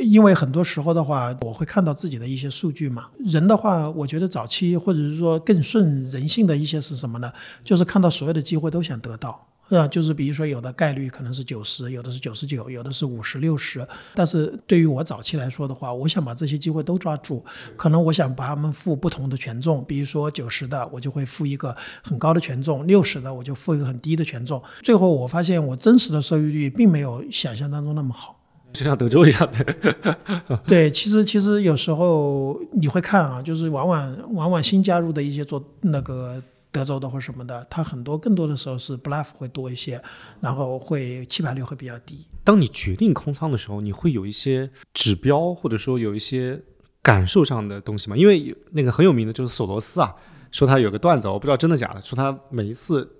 [0.00, 3.08] 因为很多时候的话，我会看到自己的一些数据嘛。
[3.18, 7.32] 人的话，我觉得早期或者是说更顺人性的一些是什么呢？
[7.64, 9.48] 就是看到所有的机会都想得到。
[9.68, 13.86] 呃，就是比如说，有的概率可能是九十，有的是九十九，有的是五十六十。
[14.14, 17.44] 但是对于我早期来说的话，我想把这些机会都抓住。
[17.76, 24.62] 可能我想把它们付不同的权重，比如说九十的，我就会付一个很高的权重；六十的，我就付一个很低的权重。
[24.82, 28.40] 最后我发现，我真实的收益率并没有想象当中那么好。
[28.72, 30.60] 就像德州一样的。
[30.66, 36.42] 对，其实其实有时候你会看啊，就是往往往往新加入的一些做那个
[36.76, 40.02] 德州的或什么的，它很多更多的时候是 bluff 会多一些，
[40.40, 42.26] 然后会弃盘率会比较低。
[42.44, 46.62] 当你决定空仓的时候，你会有一些指标，或者说有一些
[47.02, 48.16] 感受上的东西吗？
[48.16, 50.14] 因为那个很有名的就是索罗斯啊，
[50.52, 53.10] 说他有个段子，我不知道真的假的，说他每一次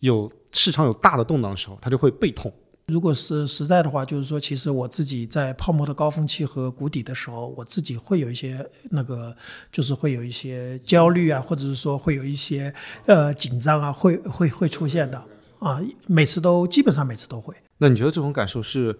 [0.00, 2.52] 有市场有大的动荡的时候，他就会背痛。
[2.86, 9.34] 如果是实在的话，就是说，其实我自己在泡沫的高峰期和谷底的时候，我自己会有一些那个，
[9.72, 12.74] 就是会有一些焦虑啊，或者是说会有一些
[13.06, 15.22] 呃紧张啊，会会会出现的
[15.60, 17.54] 啊，每次都基本上每次都会。
[17.78, 18.94] 那你觉得这种感受是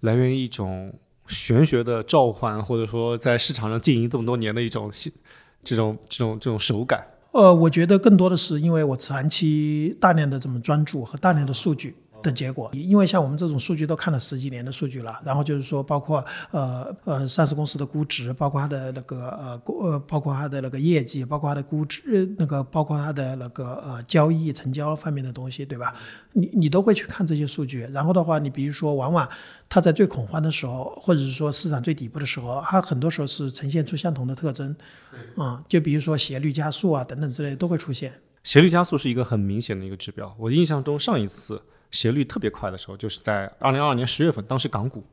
[0.00, 4.90] 来源于一种玄学的召唤，或者说在市场上经营这么多年的一种
[5.62, 7.06] 这种这种这种手感？
[7.32, 11.94] 呃，我觉得更多的是因为我长期大量的这么专注和大量的数据。
[12.26, 25.94] 的结果，因为像我们这种数据都看了十几年的数据了，然后就是说，包括呃呃上市公司的估值，包括它的那个呃呃，包括它的那个业绩，包括它的估值，那个包括它的那个呃交易成交方面的东西，对吧？
[26.32, 29.26] 你你都会去看这些数据，然后的话，你比如说，往往
[29.68, 34.76] 它在最恐慌的时候，或者是说市场最底部的时候，它很多时候是呈现出相同的特征，
[35.36, 38.12] 啊，就比如说斜率加速啊等等之类都会出现。
[38.44, 41.62] 斜率加速是一个很明显的一个指标，我印象中上一次。
[41.90, 45.04] 斜率特别快的时候，就是在二零二二年十月份，当时港股。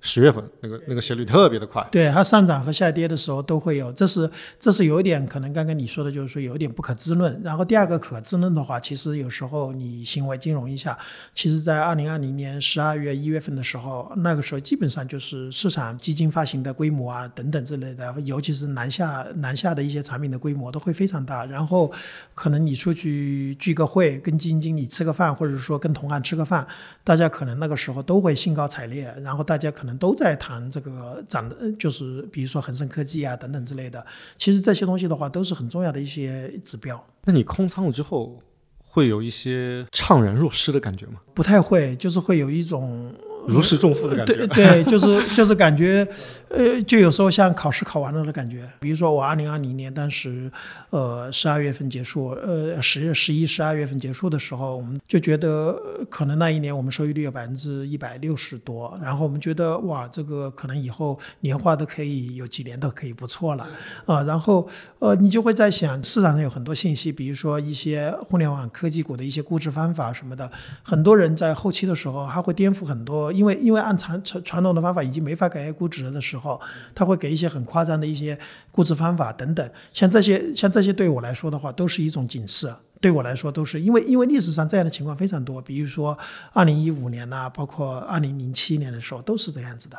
[0.00, 7.40] 十月份那个那个斜率特别的快，对它上涨和下跌的时候都会有，这是这是有一点可能刚刚你说的就是说有一点不可知论。
[7.42, 10.96] 然后第二个可知论的话，其实有时候你行为金融一下，
[11.34, 21.44] 其实在二零二零年十二月一月份的时候，那个时候基本上就是市场基金发行的规模啊等等之类的，尤其是南下南下的一些产品的规模都会非常大。
[21.46, 21.90] 然后
[22.34, 26.66] 可能你出去聚个会，跟基金经理吃个饭，或者说跟同行吃个饭，
[27.02, 29.96] 大家可能那个时候都会兴高采烈，然后大家可可能。
[29.98, 34.04] 都在谈这个涨的，就是比如说恒生科技啊等等之类的。
[34.36, 37.02] 其实这些东西的话，都是很重要的一些指标。
[37.24, 38.42] 那你空仓了之后，
[38.78, 41.20] 会有一些怅然若失的感觉吗？
[41.34, 43.14] 不太会，就是会有一种。
[43.46, 46.06] 如释重负的感觉，对对，就是就是感觉，
[46.48, 48.68] 呃，就有时候像考试考完了的感觉。
[48.80, 50.50] 比如说我二零二零年当时，
[50.90, 55.80] 呃，十二月份结束，呃，十十一十二月份结束的时候，我们就觉得
[56.10, 63.66] 可能那一年我们收益率有百分之一百六十多，然后我们觉得哇，这个可能以后年化都可以有几年都可以不错了
[64.06, 64.22] 啊。
[64.24, 70.50] 然后呃，你就会在想，市场上有很多信息，比如说一些互联网科技股的一些估值方法什么的，
[70.82, 73.32] 很多人在后期的时候，他会颠覆很多。
[73.36, 76.60] 因为因为按传传传统的方法已经没法改估值的时候，
[76.94, 78.38] 他会给一些很夸张的一些
[78.72, 82.72] 估值方法等等，像这些像这些对我来说的话，都是一种警示。
[82.98, 86.16] 对我来说都是因为因为历史上这样的情况非常多，比如说
[86.52, 89.98] 二零一五年呐，包括二零零七年的时候都是这样子的。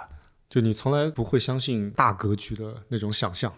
[0.50, 3.54] 就你从来不会相信大格局的那种想象，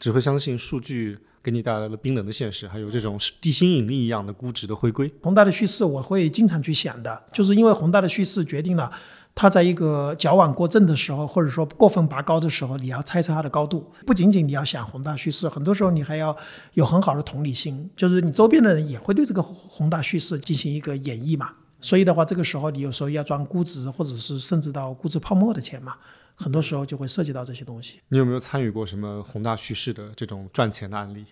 [0.00, 1.18] 只会相信数据。
[1.46, 5.08] 给你带来了冰冷的现实，还有这种地心引力一样的估值的回归。
[5.22, 8.90] 宏大的叙事，我会经常去想的，就是因为宏大的叙事决定了
[9.32, 13.92] 它在一个矫枉过正的时候，或者说过分拔高的时候，你要猜测它的高度。
[14.04, 16.36] 不仅仅你要想宏大叙事，很多时候你还要
[16.72, 21.50] 有很好的同理心，就是你周边的人也会对这个宏大叙事进行一个演绎嘛。
[21.80, 25.94] 所以的话，这个时候你有时候要赚估值，或者是甚至到估值泡沫的钱嘛。
[26.38, 28.00] 很多时候就会涉及到这些东西。
[28.08, 31.24] 你有没有参与过什么宏大叙事的这种赚钱的案例？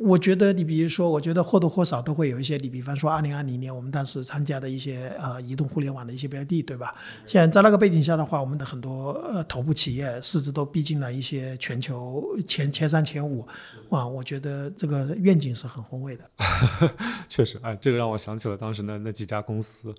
[0.00, 2.56] 我觉得你比如说，我觉得或多或少都会有一些。
[2.56, 6.94] 你比方说，二零二零年我们当时参加的一些呃移动互联网的一些标的，对吧？
[7.26, 13.46] 现在在那个背景下的话，我们的很多呃头部企业市值都逼近了一些全球前前三前五，
[13.90, 14.06] 哇！
[14.06, 16.24] 我觉得这个愿景是很宏伟的。
[17.28, 19.94] 确实，哎，这个让我想起了当时的那几家公司。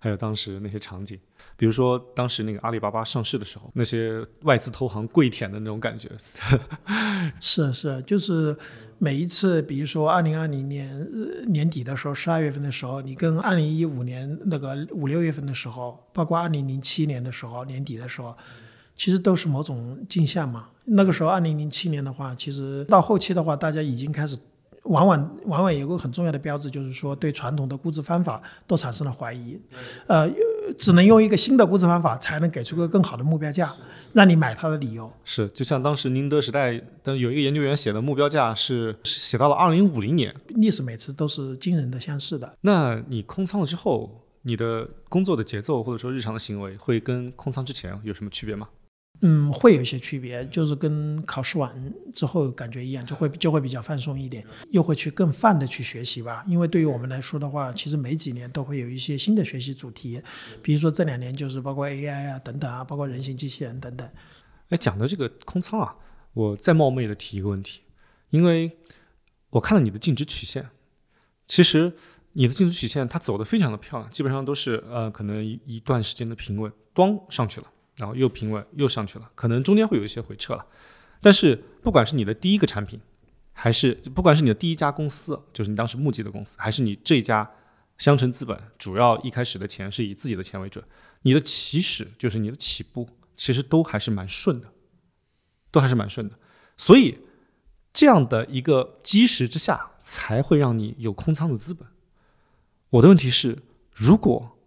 [0.00, 1.18] 还有当时那些场景，
[1.56, 6.10] 比如说当时那个阿里巴巴上市的时候，那些外资投行跪舔的那种感觉。
[7.40, 8.54] 是是，就是
[9.04, 11.06] 每一次，比如说二零二零年
[11.48, 18.34] 年底的时候，十二月份的时候，你跟二零一五年那个五六月份的时候，包括二零零七年的时候年底的时候，
[18.96, 20.68] 其实都是某种镜像嘛。
[20.86, 24.38] 那个时候二零零七年的话，其实到后期的话，大家已经开始。
[24.84, 29.58] 往往往往有个很重要的标志，就是说对传统的估值方法都产生了怀疑，
[30.06, 30.30] 呃，
[30.78, 33.74] 只能用一个新的估值方法才能给出个更好的目标价，
[34.12, 35.10] 让你买它的理由。
[35.24, 42.54] 是，就像当时宁德时代的有一个研究员写的目标价是写到了二零五零年，历史每次都是惊人的相似的。
[42.60, 48.68] 那你空仓了之后，你的工作的节奏或者说日常的行为会跟空仓之前有什么区别吗？
[49.20, 56.44] 嗯，会有一些区别，就是跟考试完之后感觉一样，就会就会比较放松一点，又会去更泛的去学习吧。
[56.46, 60.20] 因为对于我们来说的话，其实每几年都会有一些新的学习主题，
[60.60, 64.06] 比如说这两年就是包括 AI 啊等等啊，包括人形机器人等等。
[64.68, 65.96] 哎，讲的这个空仓啊，
[66.34, 67.80] 我再冒昧的提一个问题，
[68.28, 68.76] 因为
[69.50, 70.68] 我看了你的净值曲线，
[71.46, 71.94] 其实
[72.32, 77.68] 你的净值曲线它走的非常的漂亮，基本上都是呃可能一段时间的平稳，咣上去了。
[77.96, 80.66] 然后又平稳又上去了，可能中间会有一些回撤了，
[81.20, 83.00] 但是不管是你的第一个产品，
[83.52, 87.50] 还是不管是你的第一家公司，就是你当时募集的公司，还是你这家
[87.98, 90.84] 香城资本，主要一开始的钱是以自己的钱为准，
[91.22, 94.72] 你的起始就是你的起步，其实都还是蛮顺的，
[95.70, 96.36] 都还是蛮顺的，
[96.76, 97.20] 所以
[97.92, 101.86] 这样的一个基石之下，才会让你有空仓的资本。
[102.90, 104.58] 我的问题是，如果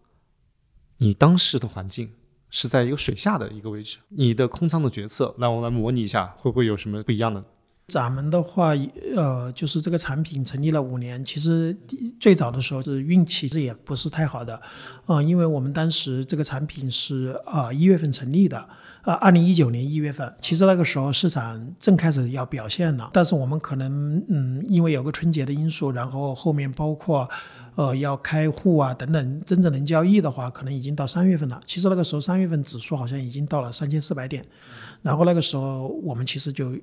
[0.98, 2.14] 你当时的环境，
[2.60, 7.44] 是在一个水下的一个位置，你的空仓的决策，那我来模拟一下，会不会有什么不一样的？
[7.88, 8.74] 咱们的话，
[9.16, 11.78] 呃，就是这个产品成立了五年，其实
[12.20, 14.60] 最早的时候是运气这也不是太好的，
[15.06, 18.58] 呃，因为我们当时这个产品是啊一月份成立的，
[19.04, 27.30] 啊二零一九年一月份，其实那个时候市场正开始要表现了，但是我们可能嗯因为有个春节的因素，然后后面包括。
[27.78, 31.62] 呃，要开户啊，等等，真正能交易的话，可能已经到三月份了。
[31.64, 34.44] 其实那个时候三月份指数好像已经到了三千四百点，
[35.04, 36.76] 然后那个时候我们其实就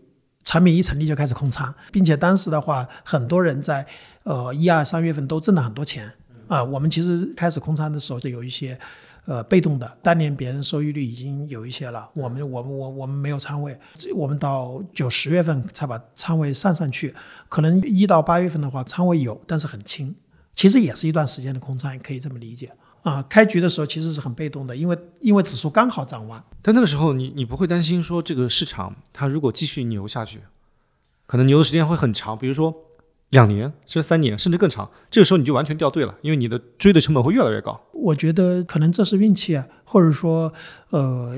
[0.44, 3.84] 产品一成立就开始空仓，并且当时的话，很多人在
[4.22, 6.08] 呃一二三月份都挣了很多钱
[6.46, 6.62] 啊。
[6.62, 8.78] 我们其实开始空仓的时候就有一些
[9.24, 13.76] 呃被动的，当年别人收益率已经有一些了，我们我们我我们没有仓位，
[14.14, 17.12] 我们到九十月份才把仓位上上去，
[17.48, 20.14] 可能一到八月份的话仓位有，但是很轻。
[20.54, 22.70] 其实也是一段时间的空仓，可以这么理解
[23.02, 23.20] 啊。
[23.28, 26.42] 开局的时候其实是很被动的，因为因为指数刚好涨完。
[26.62, 30.40] 但那个时候你你不会担心说这个市场它如果继续牛下去，
[31.26, 32.72] 可能牛的时间会很长，比如说
[33.30, 34.88] 两年甚至三年甚至更长。
[35.10, 37.80] 这个时候你就完全掉队了，因为你的追的成本会越来越高。
[37.92, 40.52] 我觉得可能这是运气啊，或者说
[40.90, 41.36] 呃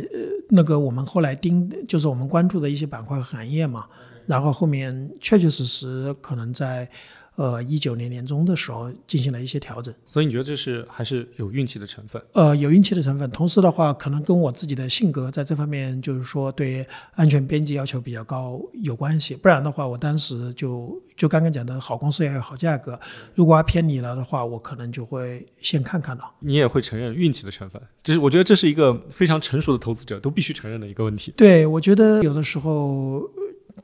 [0.50, 3.86] 那个我们后来盯就是我们关注的一些板块和行业嘛，
[4.26, 6.90] 然后后面确确实实可能在。
[7.36, 12.20] 呃，一九年年中的时候进行了一些调整，所以你觉得这是还是有运气的成分？
[12.32, 19.34] 呃，有运气的成分，同时的话，可能跟我自己的性格在这方面，就是说对安全边际要求比较高有关系。
[19.34, 22.98] 不然的话，我当时就就刚刚讲的好公司要有好价格，
[23.34, 26.24] 如果它偏离了的话，我可能就会先看看了。
[26.40, 31.34] 你也会承认运气的成分，就是我觉得这是一个非常成熟的投资者都必须承认的一个问题。
[31.36, 33.28] 对，我觉得有的时候。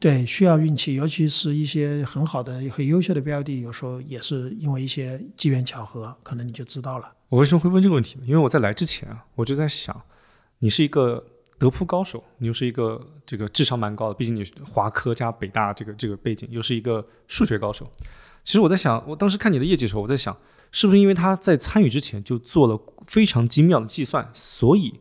[0.01, 7.13] 对，需要运气，尤其是一些很好的、很优秀的标的，有时候也是因为一些机缘巧合，可能你就知道了。
[7.29, 8.25] 我为什么会问这个问题呢？
[8.27, 10.03] 因为我在来之前啊，我就在想，
[10.59, 11.25] 你是一个
[11.59, 17.89] 德扑高手，你又是一个这个智商蛮高的，毕竟你华科加北大这个这个背景，又是一个数学高手。
[18.43, 20.37] 其实我在想，我当时看你的业绩的时候，我在想，
[20.73, 24.99] 是不是因为他在参与之前就做了非常精妙的计算，所以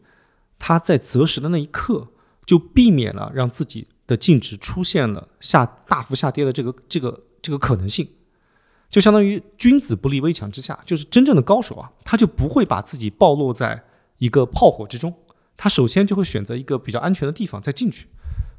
[0.59, 2.09] 他在择时的那一刻
[2.45, 3.87] 就避免了让自己。
[4.07, 8.07] 的净值出现了下大幅下跌的这个这个这个可能性，
[8.89, 13.83] 就相当于君子不立危墙之下，就是真正的高手啊，他就不会把自己暴露在
[14.17, 15.13] 一个炮火之中，
[15.55, 18.07] 他首先就会选择一个比较安全的地方再进去。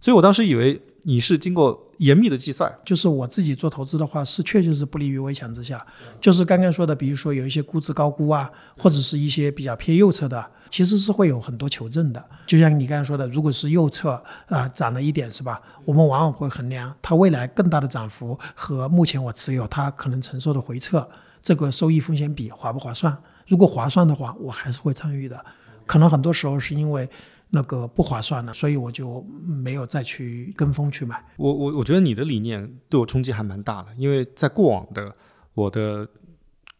[0.00, 1.91] 所以我当时以为你是经过。
[2.02, 5.86] 严密的计算，就是我自己做投资的话，是确实是不利于危墙之下。
[6.20, 12.24] 就是刚刚说的，比如说有一些估值高估啊，或者是一些比较偏右侧的，其实是会有很多求证的。
[12.44, 15.62] 就像你刚才说的，如果是右侧啊涨了一点，是吧？
[15.84, 21.08] 我们往往会衡量它未来更大的涨幅和目前我持有它可能承受的回撤，
[21.40, 23.16] 这个收益风险比划不划算？
[23.46, 25.44] 如果划算的话，我还是会参与的。
[25.86, 27.08] 可能很多时候是因为。
[27.54, 31.22] 那个不划算了，所以我就没有再去跟风去买。
[31.36, 35.14] 我我我觉得你的理念对我冲击还蛮大的，因为在过往的
[35.52, 36.08] 我的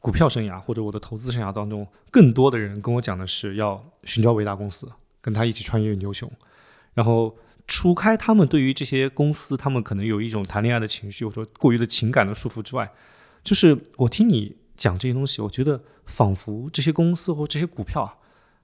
[0.01, 6.33] 股票生涯或者我的投资生涯当中，更多的人跟我讲的是要寻找伟大公司，跟他一起穿越牛熊，
[6.95, 12.91] 然后除开他们对于这些公司，他们可能有一种谈恋爱的情绪，或者说过于的情感的束缚之外，
[13.45, 18.17] 就是我听你讲这些东西，我觉得仿佛这些公司或这些股票啊，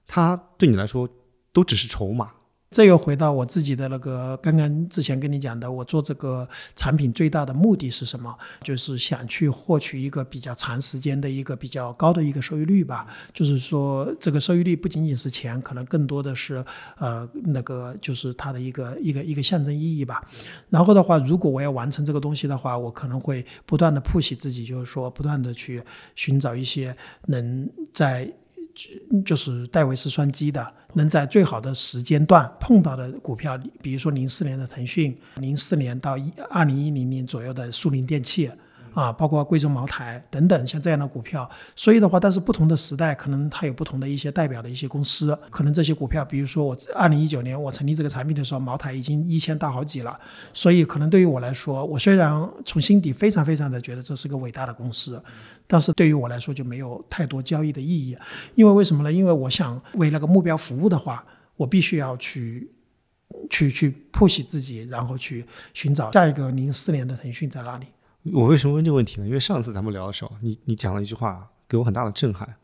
[0.07, 1.07] 它对你来说。
[1.51, 2.31] 都只是筹码，
[2.71, 8.37] 这又回到我自己的那个刚刚之前跟你讲的，我做这个产品最大的目的是什么？
[8.61, 13.07] 就是想去获取一个比较长时间的一个比较高的一个收益率吧。
[13.33, 16.63] 就是说，这个收益率不仅仅是钱，可能更多的是
[16.99, 20.23] 呃那个就是它的一个一个一个象征意义吧。
[20.69, 25.81] 然后的话，如果我要完成这个东西的话，我可能会不断的铺洗自己，就是说不断的去
[26.13, 26.95] 寻找一些
[27.25, 28.31] 能在。
[29.25, 38.51] 就是戴维斯双击的，能在最好的时间段碰到的股票，比如说零四年的腾讯，零四年到一二零一零年左右的苏宁电器。
[38.91, 50.19] 啊，包括贵州茅台等等像这样的股票，所以的话，但是不同的时代可能它有不同的一些代表的一些公司，可能这些股票，比如说我二零一九年我成立这个产品的时候，茅台已经一千大好几了，
[50.53, 55.21] 所以可能对于我来说，我虽然从心底非常非常的觉得这是个伟大的公司，
[55.71, 58.17] 但是对于我来说就没有太多交易的意义，
[58.55, 59.13] 因为为什么呢？
[59.13, 61.23] 因为我想为那个目标服务的话，
[61.55, 62.71] 我必须要去
[63.51, 65.45] 去去剖析自己，然后去
[65.75, 67.85] 寻找下一个零四年的腾讯在哪里。
[68.33, 69.27] 我为什么问这个问题呢？
[69.27, 72.55] 因为上次咱们聊的时候，你你讲了一句话，给我很大的震撼，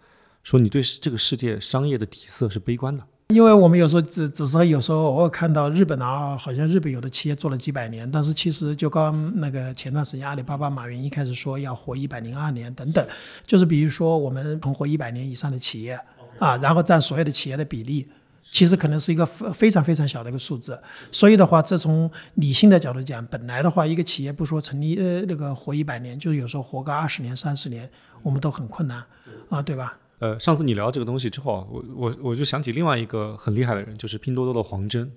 [0.42, 3.06] 说你对这个世界商业的底色是悲观的。
[3.30, 13.08] 因为我们有时候只只是有时候偶尔看到日本啊，好像日本有的企业做了几百年，但是其实就刚那个前段时间阿里巴巴马云一开始说要活一百零二年等等，
[13.48, 16.00] 就是比如说我们存活一百年以上的企业
[16.40, 18.08] 啊，然后占所有的企业的比例。
[18.52, 20.80] 其实可能是一个非非常非常小的一个数字，
[21.12, 27.90] 所以的话，这从理性的角度讲，本来的话，一个企业不说成立呃那个活一百年，就是有时候活个二十年、三十年，
[28.22, 29.04] 我们都很困难
[29.50, 29.98] 啊，对吧？
[30.26, 35.08] 呃，上次你聊这个东西之后，我我我就想起另外一个很厉害的人，就是拼多多的黄峥，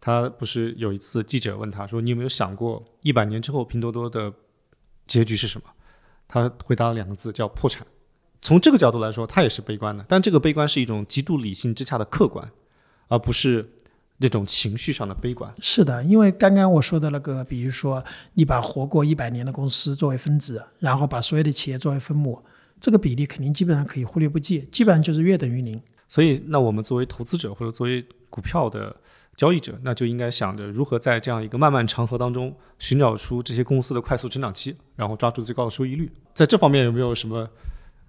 [0.00, 4.32] 他不是有一次记者问他说：“你有没有想过一百年之后拼多多的
[5.06, 5.66] 结局是什么？”
[6.28, 7.86] 他回答了两个字，叫破产。
[8.42, 12.50] 从这个角度来说，他也是悲观的，但这个悲观是一种极度理性之下的客观。
[13.12, 13.68] 而不是
[14.18, 15.52] 那种情绪上的悲观。
[15.60, 18.04] 是的，因为刚刚我说的那个，比如说
[18.34, 22.40] 你把活过一百年的公司作为分子，然后把所有的企业作为分母，
[22.80, 25.80] 这个比例肯定基本上可以忽略不计，基本上就是约等于零。
[26.08, 28.96] 所以，那我们作为投资者或者作为股票的
[29.36, 36.10] 交易者，那就应该想着如何在这样一个漫漫长河当中寻找出这些公司的快速成长期，然后抓住最高的收益率。
[36.34, 37.48] 在这方面有没有什么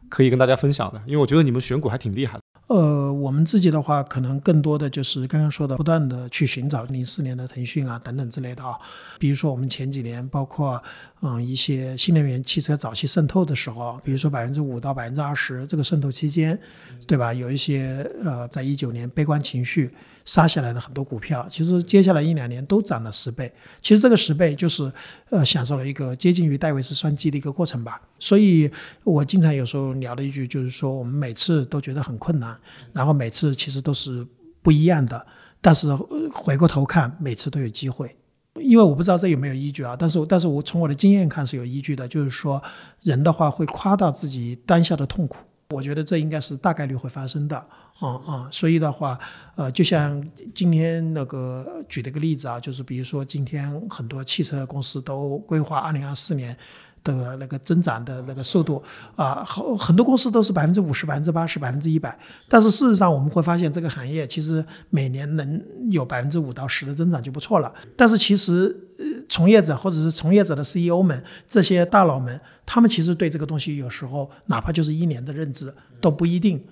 [0.10, 1.00] 可以跟大家分享的？
[1.06, 2.42] 因为我觉得你们选股还挺厉害的。
[2.68, 8.80] 呃，我们自己的话，可能更多的就是刚刚说的，不断的去寻找零四年的腾讯啊等等之类的啊。
[9.20, 10.82] 比如说我们前几年，包括
[11.22, 16.60] 嗯一些新能源汽车早期渗透的时候，比如说百分之五到百分之二十这个渗透期间，
[17.08, 17.34] 对吧？
[17.34, 19.92] 有一些呃，在一九年悲观情绪。
[20.24, 23.52] 杀下来的很多股票，其实接下来一两年都涨了十倍。
[23.82, 24.90] 其实这个十倍就是，
[25.32, 28.00] 呃，享受了一个接近于戴维斯双击的一个过程吧。
[28.20, 28.70] 所以
[29.04, 32.56] 我经常有时候聊的一句就是说，我们每次都觉得很困难，
[32.94, 34.24] 然后每次其实都是
[34.62, 35.26] 不一样的，
[35.60, 35.92] 但是
[36.32, 38.16] 回过头看，每次都有机会。
[38.56, 42.62] 因为我不知道这有没有依据啊，但是但是我从我的经验看是有依据的，就是说
[43.02, 45.38] 人的话会夸大自己当下的痛苦。
[45.70, 47.56] 我觉得这应该是大概率会发生的，
[48.00, 49.18] 啊啊，所以的话，
[49.56, 50.22] 呃，就像
[50.54, 56.58] 今天那个举了个例子啊，就是比如说今天很多汽车公司都规划二零二四年。
[57.04, 58.82] 的那个增长的那个速度
[59.16, 67.74] 啊，好很多公司都是百分之五十、百分之八十、百分之一百，但是事实上我们会发现这个行业其实每年能有百分之五到十的增长就不错了。
[67.96, 76.64] 但是其实呃，从业者或者是从业者的 CEO 们这些大佬们，他们其实对这个东西有时候哪怕就是一年的认知都不一定。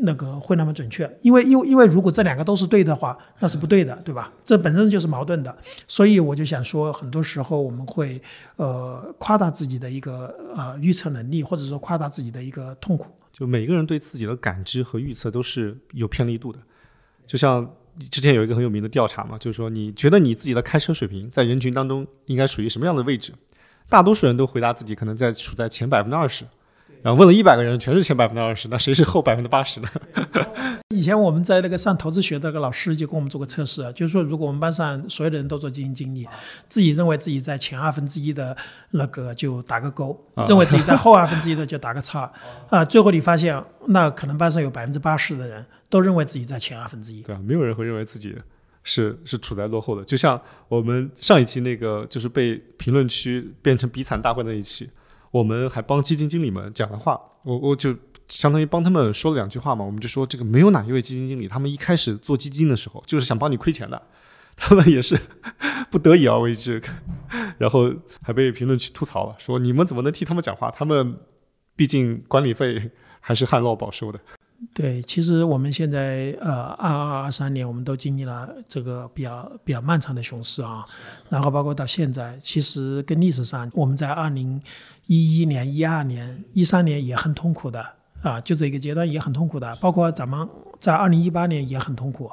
[0.00, 4.32] 那个会那么准确，因为因为因为如果这两个都是对的话，那是不对的，对吧？
[4.44, 8.20] 这本身就是矛盾的，所以我就想说，很多时候我们会
[8.56, 13.08] 呃夸大自己的一个呃预测能力，或者说夸大自己的一个痛苦。
[13.32, 16.58] 就每个人对自己的感知和预测都是有偏离度的。
[17.26, 17.68] 就像
[18.10, 23.32] 之前有一个很有名的调查嘛，就是说你觉得你自己的开车水平在人群当中应该属于什么样的位置？
[23.88, 26.44] 大多数人都回答自己可能在处在前百分之二十。
[27.02, 29.88] 然后问了一百个人，全是前百分之二十，那谁是后百分之八十呢？
[30.94, 36.28] 以前我们在那个上投资学的那个老师就跟我们做过测试，就是说如果我们班上所有的人都做基金经理，
[36.68, 38.56] 自己认为自己在前二分之一的
[38.90, 42.30] 那个就打个勾，认为自己在后二分之一的就打个叉，
[42.70, 47.22] 啊，最后你发现那可能班上有百分之八十的人都认为自己在前二分之一。
[47.22, 48.36] 对啊，没有人会认为自己
[48.84, 50.04] 是是处在落后的。
[50.04, 54.88] 就像我们上一期那个就是被评论区变成比惨大会那一期。
[55.32, 57.96] 我们还帮基金经理们讲了话，我我就
[58.28, 59.84] 相当于帮他们说了两句话嘛。
[59.84, 64.00] 我们就说，这个没有哪一位基金经理，他们一开始做基金的时候就是想帮你亏钱的，
[64.54, 65.18] 他们也是
[65.90, 66.80] 不得已而为之。
[67.58, 70.70] 然后还被评论区吐槽了，说你们怎么能替他们讲话？
[70.70, 71.16] 他们
[71.74, 74.20] 毕竟管理费还是旱涝保收的。
[74.72, 80.86] 对，其实我们现在呃，二二二三年，我们都经历了这个比较比较漫长的熊市啊，
[81.28, 84.62] 然后包括到现在，其实跟历史上我们在二零
[85.06, 87.84] 一一年、一二年、一三年也很痛苦的
[88.22, 90.48] 啊，就这一个阶段也很痛苦的，包括咱们
[90.78, 92.30] 在二零一八年也很痛苦，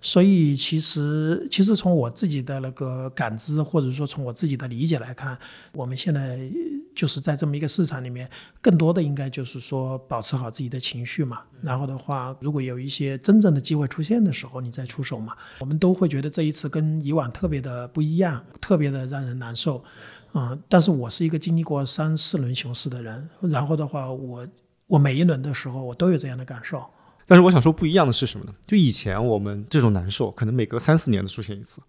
[0.00, 5.38] 所以其实其实从我自己的那个感知，或者说从我自己的理解来看，
[5.72, 6.50] 我们现在
[6.94, 8.28] 就是在这么一个市场里面，
[8.62, 11.42] 更多的应该就是说保持好自己的情绪嘛。
[11.60, 15.36] 然后的话，如果有一些真正的机会出现的时候，你再出手嘛。
[15.58, 19.84] 我们都会觉得这一次跟以往特别的不一样，特别的让人难受。
[20.32, 24.46] 啊、但是我是一个经历过三四轮熊市的人，然后的话，我
[24.86, 26.84] 我每一轮的时候，我都有这样的感受。
[27.30, 28.52] 但是我想说不一样的是什么呢？
[28.66, 31.80] 就以前我们这种难受，可能每隔三四年的出现一次，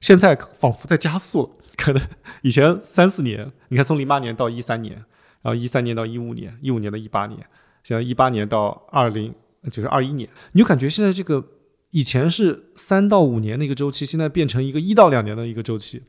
[0.00, 1.50] 现在仿佛在加速了。
[1.76, 2.02] 可能
[2.40, 4.94] 以前三四年，你看从零八年到一三年，
[5.42, 7.38] 然后一三年到一五年，一五年到一八年，
[7.84, 9.34] 现在一八年到二零
[9.70, 11.44] 就是二一年，你就感觉现在这个
[11.90, 16.04] 以前是三到五年的一个周期，现在变成一个一到两年的一个周期。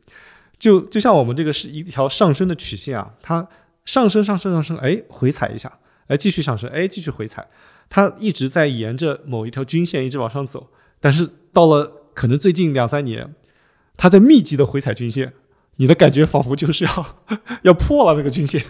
[0.58, 3.50] 就就像我们这个是一条上升的曲线啊，它
[3.84, 5.78] 上升上升上升，哎，回踩一下，
[6.08, 7.46] 哎，继续上升，哎，继续回踩，
[7.90, 10.70] 它一直在沿着某一条均线一直往上走。
[11.00, 13.36] 但是到了可能最近两三年，
[13.96, 15.34] 它在密集的回踩均线，
[15.78, 17.18] 你的感觉仿佛就是要
[17.64, 18.64] 要破了这个均线。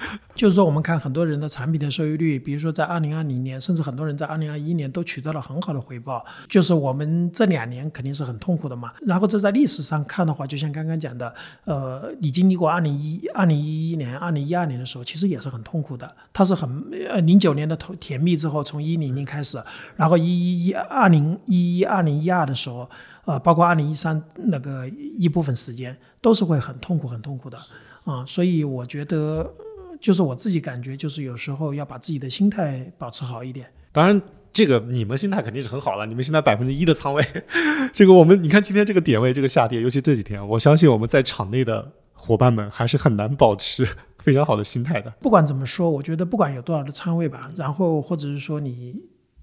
[0.34, 6.24] 就是说，我们看很多人的产品的收益率，比如说在二零二零年，甚至很多人在二零二一年都取得了很好的回报。
[6.48, 8.92] 就是我们这两年肯定是很痛苦的嘛。
[9.02, 11.34] 然后这在历史上看的话，就像刚刚讲的，
[11.64, 16.10] 呃，你经历过二零一二零一一年、二零一二年的时候，其实也是很痛苦的。
[16.32, 19.62] 它是很呃零九年的甜甜蜜之后，从一零年开始，
[19.96, 22.88] 然后一一一二零一一二零一二的时候，
[23.26, 27.58] 呃，包括二零一三那个一部分时间，都是会很痛苦、很痛苦的
[28.04, 28.24] 啊。
[28.26, 29.52] 所以我觉得。
[30.00, 33.70] 就是我自己感觉，就是有时候要把自己的心态保持好一点。
[33.92, 34.20] 当然，
[34.52, 37.22] 这个你们心态肯定是很好了，你们现在百分之一的仓位，
[37.92, 43.86] 这个我们你看今天这个点位这个下跌，尤其这几天，我相信我们在场内的伙伴们还是很难保持
[44.18, 45.10] 非常好的心态的。
[45.20, 48.94] 不管怎么说，我觉得不管有多少的仓位吧，然后或者是说你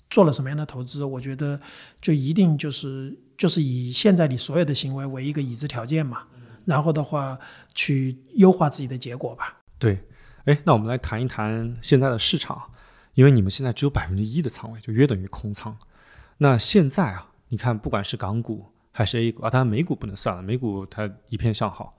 [0.10, 1.60] 做了什么样的投资，我觉得
[2.01, 6.24] 就一定就是就是以现在你所有的行为为一个已知条件嘛，
[6.66, 7.38] 然后的话
[7.76, 9.62] 去优化自己的结果吧。
[9.78, 9.99] 对。
[10.48, 12.72] 哎，那我们来谈一谈现在的市场，
[13.16, 15.78] 因为你们现在只有百分之一的仓位，就约等于空仓。
[16.38, 21.98] 那现在啊，你看，不管是港股还是 A 股啊，当然美股不能算了，美股它一片向好。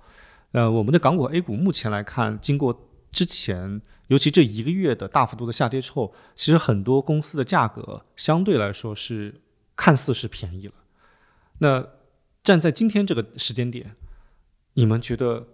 [0.52, 9.42] 呃，我们的港股、A 股目前来看，经过之前，尤其这一个月的大幅度的下跌之后，其实很多公司的价格相对来说是
[9.76, 10.72] 看似是便宜了。
[11.58, 11.86] 那
[12.42, 13.94] 站在今天这个时间点，
[14.72, 15.48] 你们觉得？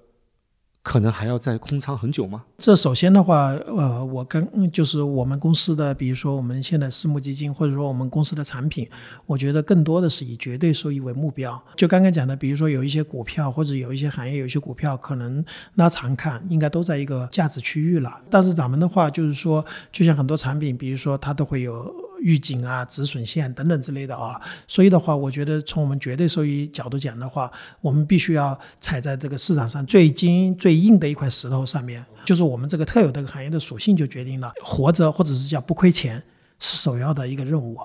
[0.84, 2.44] 可能还要再空仓很久吗？
[2.58, 8.86] 这首先的话，呃，我跟就是我们公司的，比如说我们现在私募基金，或者说我们公司的产品，
[9.24, 11.60] 我觉得更多的是以绝对收益为目标。
[11.74, 15.42] 就刚刚讲的，比如说有一些股票或者有一些行业，有些股票可能
[15.76, 18.20] 拉长看应该都在一个价值区域了。
[18.30, 22.03] 但是咱们的话，就是说，就像很多产品，比如说它都会有。
[22.20, 27.50] 预警啊、止损线等等之类的啊，所以的话，我觉得从我们绝对收益角度讲的话，
[27.80, 36.22] 我们必须要踩在这个市场上最精、最硬的一块石头上面，就是我们这个特有的行业的属性就决定了活着或者是叫不亏钱
[36.58, 37.78] 是首要的一个任务，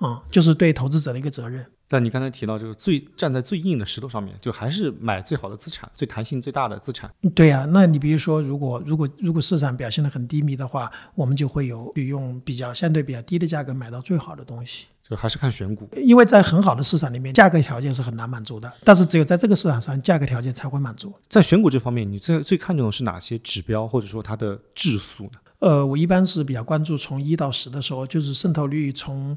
[0.00, 1.64] 嗯，就是对投资者的一个责任。
[1.92, 7.12] 但你刚才提到，就是最站在最硬的石头上面，就还是买最好的资产，最弹性最大的资产。
[7.34, 14.86] 对呀，那你比如说，如果如果如果市场表现的很低迷的话，我们就会有用比较相对比较低的价格买到最好的东西。
[15.02, 21.12] 就还是看选股，因为在很好的市场里面，价格条件是很难满足的，但是只有在这个市场上，价格条件才会满足。
[21.28, 25.32] 在选股这方面，你最最看重的是哪些指标，或者说它的质素呢？
[25.58, 29.36] 呃，我一般是比较关注从一到十的时候，就是渗透率从。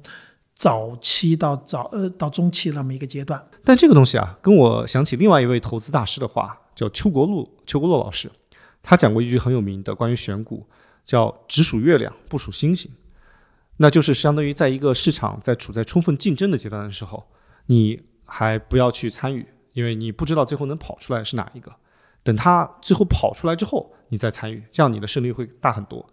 [0.55, 8.31] 早期到早呃到中期那么一个阶段，但这个东西啊，跟我想起另外一位投资大师的话，叫邱国禄邱国禄老师，
[8.81, 10.65] 他讲过一句很有名的关于选股，
[11.03, 12.89] 叫只数月亮不数星星，
[13.77, 17.27] 那就是相当于在一个市场在处在充分竞争的阶段的时候，
[17.65, 21.75] 你还不要去参与，因为你不知道最后能跑出来是哪一个，
[22.23, 26.07] 等他最后跑出来之后，你再参与，这样你的胜率会大很多。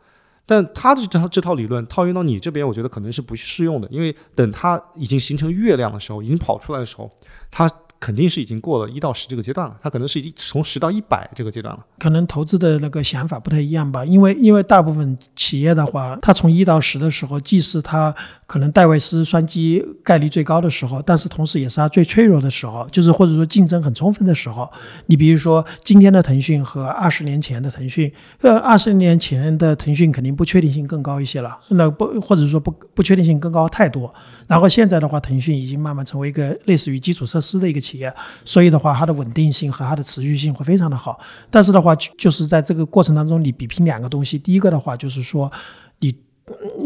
[0.45, 7.11] 但他的这套这套理论套用到你这边，我觉得可能是不适用的，因为等他已经形成月亮的时候，已经跑出来的时候，
[7.51, 7.71] 他。
[8.03, 11.87] 肯定是已经过了一到十这个阶段了，它可能是从十到一百这个阶段了。
[12.01, 18.13] 可能投资的那个想法不太一样吧，因为因为大部分企业的话，它从一到十的时候，既是它
[18.45, 24.69] 可能戴维斯双击概率最高的时候，但是同时也是它最脆弱的时候，就是或者说竞争很充分的时候。
[25.07, 34.13] 你比如说今天的腾讯和二十年前的腾讯，呃，二十年前的腾讯肯定不确定性更高一些了，那不或者说不不确定性更高太多。
[34.53, 41.19] 然后现在的话，腾讯已经慢慢成为一个类似于基础设施的一个企业，所以的话，它的稳定性和它的持续性会非常的好。
[41.51, 45.51] 但是的话，就是在这个过程当中，你比拼两个东西，第一个的话就是说，
[46.01, 46.15] 你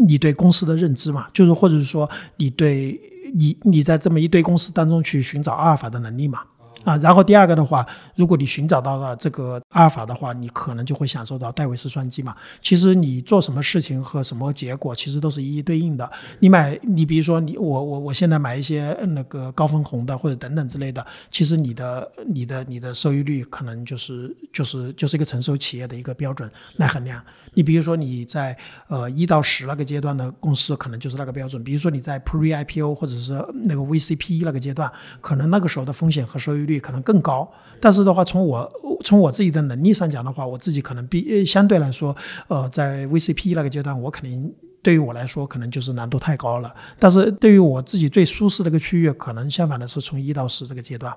[0.07, 2.97] 你对公司的认知嘛，就是或者是说你对
[3.35, 6.39] 你你在这么一堆公司当中去寻找阿尔法的能力嘛。
[6.87, 7.85] 啊，然后第二个的话，
[8.15, 12.33] 如果你寻找到了这个阿尔法的话，你可能就会享受到戴维斯双击嘛。
[12.61, 16.09] 其实你做什么事情和什么结果，其实都是一一对应的。
[16.39, 27.21] 你买，你比如说你我我我现在买一些那个高分红的或者等等之类的，其实你的你的你的收益率可能就是就是就是一个成熟企业的一个标准来衡量。
[27.57, 28.55] 你比如说你在
[28.87, 31.63] 呃一到十那个阶段的公司，可能就是那个标准。
[31.63, 33.33] 比如说你在 Pre IPO 或者是
[33.63, 34.91] 那个 VCPE 那个阶段，
[35.21, 37.51] 可能那个时候的风险和收益率可能更高。
[37.81, 38.71] 但是的话，从我
[39.03, 42.15] 从我自己的能力上讲的话，我自己可能比相对来说，
[42.47, 44.53] 呃，在 VCPE 那个阶段，我肯定
[44.83, 46.71] 对于我来说可能就是难度太高了。
[46.99, 51.11] 但是对于我自己最舒适的一个区域，可能相反的是从一到十这个阶段。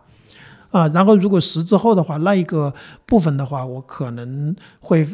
[0.71, 2.73] 啊，然后如果十之后的话，那一个
[3.05, 5.07] 部分的话，我可能会。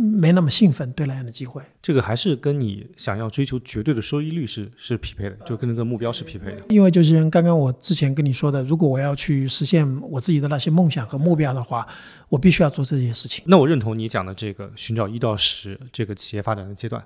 [0.00, 6.62] 没那么兴奋对那样的机会，这个还是跟你想要追求绝对的收益率是是匹配的，就跟那个目标是匹配的。
[6.70, 11.86] 因为就是刚刚我之前跟你说的，如果我要去实现我自己的那些梦想和目标的话，
[12.30, 13.44] 我必须要做这件事情。
[13.46, 17.04] 那我认同你讲的这个寻找一到十这个企业发展的阶段，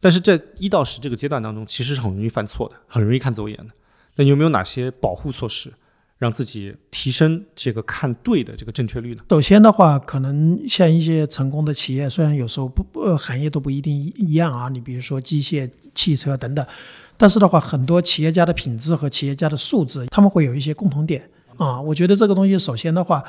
[0.00, 3.66] 但是在一到十这个阶段当中，其实是很容易犯错的，很容易看走眼的。
[4.16, 5.72] 那你有没有哪些保护措施？
[6.22, 9.22] 让自己提升这个看对的这个正确率呢？
[9.28, 16.64] 首先的话，可能像一些成功的企业，虽然有时候不呃行业都不一定一样啊，你比如说机械、汽车等等，
[17.16, 21.80] 但是的话，很多企业家的品质和企业家的素质，他们会有一些共同点啊。
[21.80, 23.24] 我觉得这个东西，首先的话，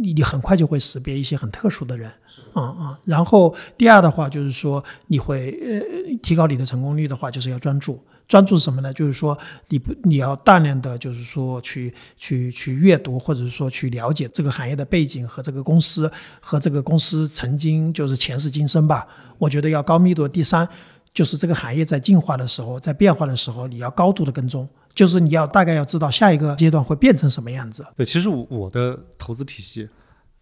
[0.00, 2.10] 你你很快就会识别一些很特殊的人，
[2.54, 2.98] 啊啊。
[3.04, 8.02] 然后第二的话，就是说你会呃提高你的成功率的话，就是要专注。
[8.28, 8.92] 专注什么呢？
[8.92, 9.36] 就是说，
[9.68, 19.06] 你不你要大量的就是说去去去阅读，或者说去了解这个行业的背景和这个公司和这个公司曾经就是前世今生吧。
[19.38, 20.28] 我觉得要高密度。
[20.28, 20.68] 第三，
[21.14, 27.86] 就是这个行业在进化的时候，在变化的时候，你要高度的跟踪，就是你要大概要知道下一个阶段会变成什么样子。
[27.96, 29.88] 对，其实我的投资体系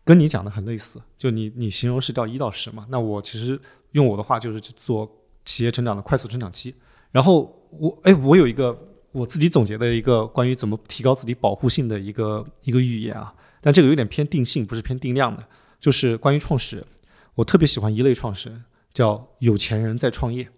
[0.05, 3.61] 跟你讲的很类似，就你你形容是叫一到十嘛，那我其实
[3.93, 5.09] 用我的话就是做
[5.45, 6.75] 企业成长的快速成长期，
[7.17, 7.53] 然后。
[7.79, 8.75] 我哎，我有一个
[9.13, 15.47] 我自己总结的一个关于怎么提高自己保护性的一个一个预言啊，但这个有点偏定性，不是偏定量的，
[15.79, 16.87] 就是关于创始人，
[17.35, 18.65] 我特别喜欢一类创始人，
[18.95, 20.49] 叫有钱人在创业，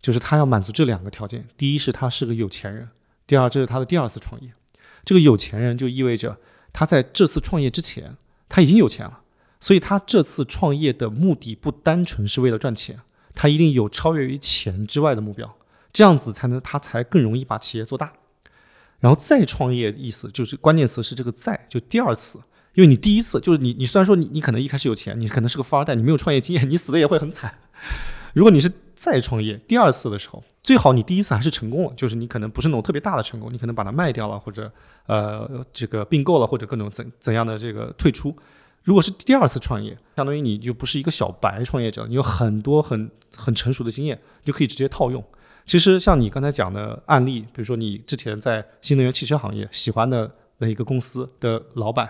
[0.00, 2.88] 就是他要满足这两个条件，第一是他是个有钱人，
[3.24, 4.52] 第二这是他的第二次创业，
[5.04, 6.38] 这个有钱人就意味着
[6.72, 8.16] 他在这次创业之前
[8.48, 9.20] 他已经有钱了，
[9.60, 12.98] 所以他这次创业的目的不单纯是为了赚钱，
[13.32, 15.54] 他一定有超越于钱之外的目标。
[15.92, 18.12] 这样子才能，他才更容易把企业做大。
[19.00, 22.38] 然后再创业，意思就是关键词是这个再，就第二次，
[22.74, 27.52] 因为你第一次就是你，你虽然说你你可能一开始有钱，你可能是个富二代，你没有创业经验，你死的也会很惨。
[28.32, 34.72] 如果你是再创业第二次的时候，最好你第一次还是成功了，就是你可能不是那种特别大的成功，你可能把它卖掉了，或者
[35.06, 38.34] 呃这个并购了，或者各种怎怎样的这个退出。
[38.84, 45.22] 如果是第二次创业，相当于你就不是一个小白创业者，你有很多很很成熟的经验，就可以直接套用。
[45.64, 52.08] 其实像你刚才讲的案例，比如说你之前在新能源汽车行业喜欢的那一个公司的老板，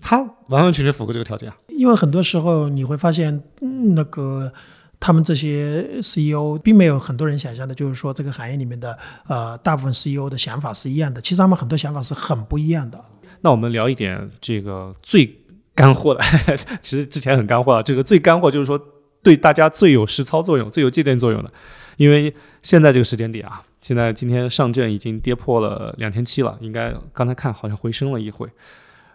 [0.00, 1.56] 他完完全全符合这个条件啊。
[1.68, 3.42] 因为很多时候你会发现，
[3.94, 4.52] 那个
[5.00, 11.20] 他们这些 CEO 并没有很多人想象的，就是说这个行业里面的呃大部分 CEO 的想法是一样的。
[11.20, 13.02] 其实他们很多想法是很不一样的。
[13.40, 15.38] 那我们聊一点这个最
[15.74, 16.20] 干货的，
[16.80, 18.80] 其实之前很干货了，这个最干货就是说
[19.22, 21.50] 对大家最有实操作用、最有借鉴作用的。
[21.96, 28.48] 因为现在这个时间点啊，现在今天上证已经跌破了两千七了，应该刚才看好像回升了一回。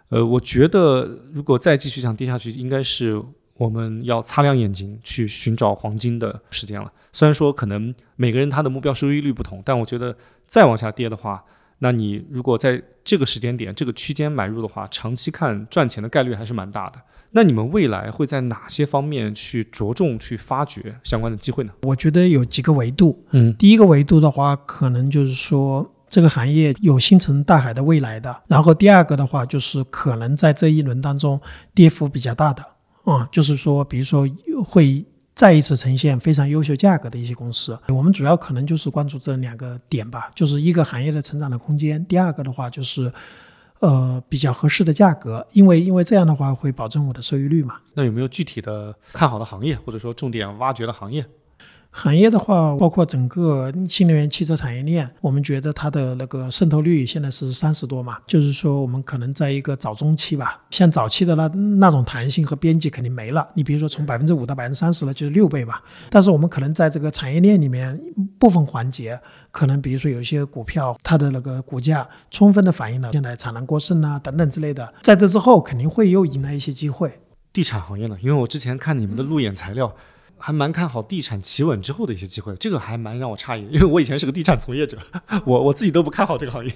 [0.08, 3.22] 呃，我觉得如果再继续这样跌下去，应该是
[3.54, 6.90] 我们要擦亮眼睛去寻找黄金的时间了。
[7.12, 10.16] 虽然说可能每个人他的目标收益率不同，但我觉得
[10.46, 11.44] 再往下跌的话，
[11.80, 17.00] 那你如果在这个时间点、这个区间买入的话，长期看赚钱的概率还是蛮大的。
[17.30, 21.72] 那你们未来会在哪些方面去着重去发掘相关的机会呢？
[21.82, 23.22] 我觉得有几个维度。
[23.32, 28.34] 嗯，第一个维度的话，可能就是说这个行业有星辰大海的未来的。
[28.46, 31.38] 然后第二个的话，就是可能在这一轮当中
[31.74, 32.64] 跌幅比较大的
[33.04, 34.26] 啊，就是说，比如说
[34.64, 35.04] 会
[35.34, 37.78] 再一次呈现非常优秀价格的一些公司。
[37.88, 43.12] 我们主要可能就是关注这两个点吧，就是一个行业的成长的空间，第二个的话就是。
[43.80, 47.76] 呃，比较合适的价格，因为因为这样的话会保证我的收益率嘛。
[47.94, 51.24] 那有没有具体的看好的行业，或者说重点挖掘的行业？
[52.00, 63.48] 行业的话，包括整个新能源汽车产业链，我们觉得它的那个渗透率现在是三十多嘛，就是说我们可能在一个早中期吧，像早期的那那种弹性和边际肯定没了。
[63.54, 65.82] 你比如说从百分之五到百分之三十了，就是六倍吧。
[66.08, 68.00] 但是我们可能在这个产业链里面
[68.38, 69.18] 部分环节，
[69.50, 77.18] 可能比如说有一些股票，它的那个股价充分的反映了现在产能过剩啊等等之类的，在这之后肯定会又迎来一些机会。
[77.52, 79.92] 地产行业呢，因为我之前看你们的路演材料。
[80.38, 84.96] 还蛮看好地产企稳之后的一些机会，这个还蛮让我诧异，因为我以前是个地产从业者，
[85.44, 86.72] 我我自己都不看好这个行业。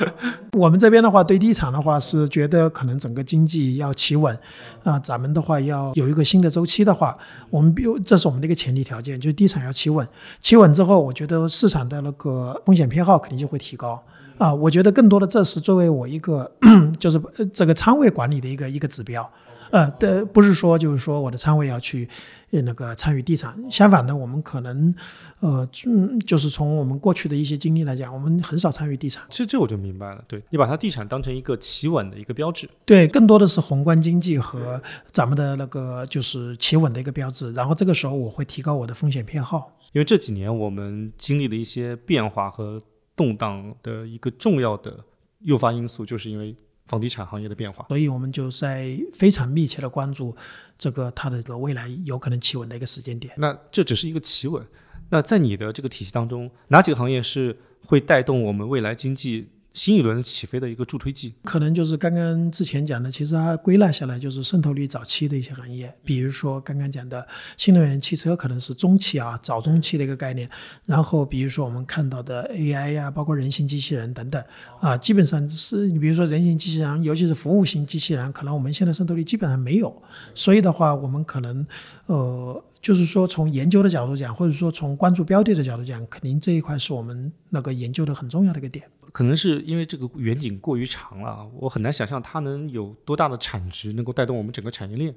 [0.52, 4.38] 我们这边的话，对地产的话是觉得可能整个经济要企稳，
[4.84, 7.16] 啊，咱们的话要有一个新的周期的话，
[7.50, 10.06] 我们比如这是我们的一个前提条件，就是地产要企稳，
[10.40, 14.02] 企稳之后，我觉得市场的那个风险偏好肯定就会提高，
[14.36, 16.50] 啊，我觉得更多的这是作为我一个
[16.98, 17.20] 就是
[17.52, 19.28] 这个仓位管理的一个一个指标。
[19.70, 22.08] 呃，的不是说就是说我的仓位要去
[22.50, 24.94] 那个参与地产，相反的，我们可能
[25.40, 29.24] 呃，嗯，就是从我们过去的一些经历来讲，我们很少参与地产。
[29.28, 34.80] 其实这我就明白了，对你把它地产当成一个企稳的一个标志，对，更多的是宏观经济和
[35.12, 37.52] 咱们的那个就是企稳的一个标志。
[37.52, 42.80] 然后这个时候我会提高我的风险偏好，因为这几年我们经历了一些变化和
[43.14, 45.04] 动荡的一个重要的
[45.40, 46.56] 诱发因素，就是因为。
[46.88, 50.34] 房地产行业的变化，所以我们就在非常密切的关注
[50.76, 53.32] 这个它的一个未来有可能企稳的一个时间点。
[53.36, 54.66] 那这只是一个企稳，
[55.10, 59.48] 那在你的这个体系当中，哪几个行业是会带动我们未来经济？
[59.78, 67.24] 新一轮起飞的一个助推剂，可能就是刚刚之前讲的，其实它归纳下来就是渗透率早期的一些行业，比如说刚刚讲的
[67.56, 70.50] 新能源汽车，可能是中期啊，早中期的一个概念。
[70.84, 74.42] 然后比如说我们看到的 AI 呀，包括人形机器人等等
[74.80, 80.02] 啊，基本上是你比如说人形机器人，尤其是服务型机器人，可能我们现在渗透率基本上没有。
[80.34, 81.64] 所以的话，我们可能
[82.06, 88.84] 呃，就是说从研究的角度讲，或者说从关注标的的角度讲，肯定这一块是我们那个研究的很重要的一个点。
[89.10, 95.14] 可能是因为这个远景过于长了，我很难想象它能有多大的产值，能够带动我们整个产业链。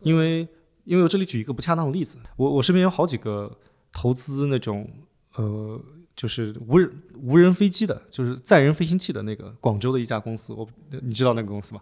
[0.00, 0.46] 因为，
[0.84, 3.58] 因为我这里举一个不恰当的例子，我我身边有好几个
[3.92, 4.88] 投资那种
[5.36, 5.80] 呃，
[6.16, 10.68] 就是无人无人飞机的，就是载人飞行器的那个广州的一家公司，我
[11.02, 11.80] 你知道那个公司吗？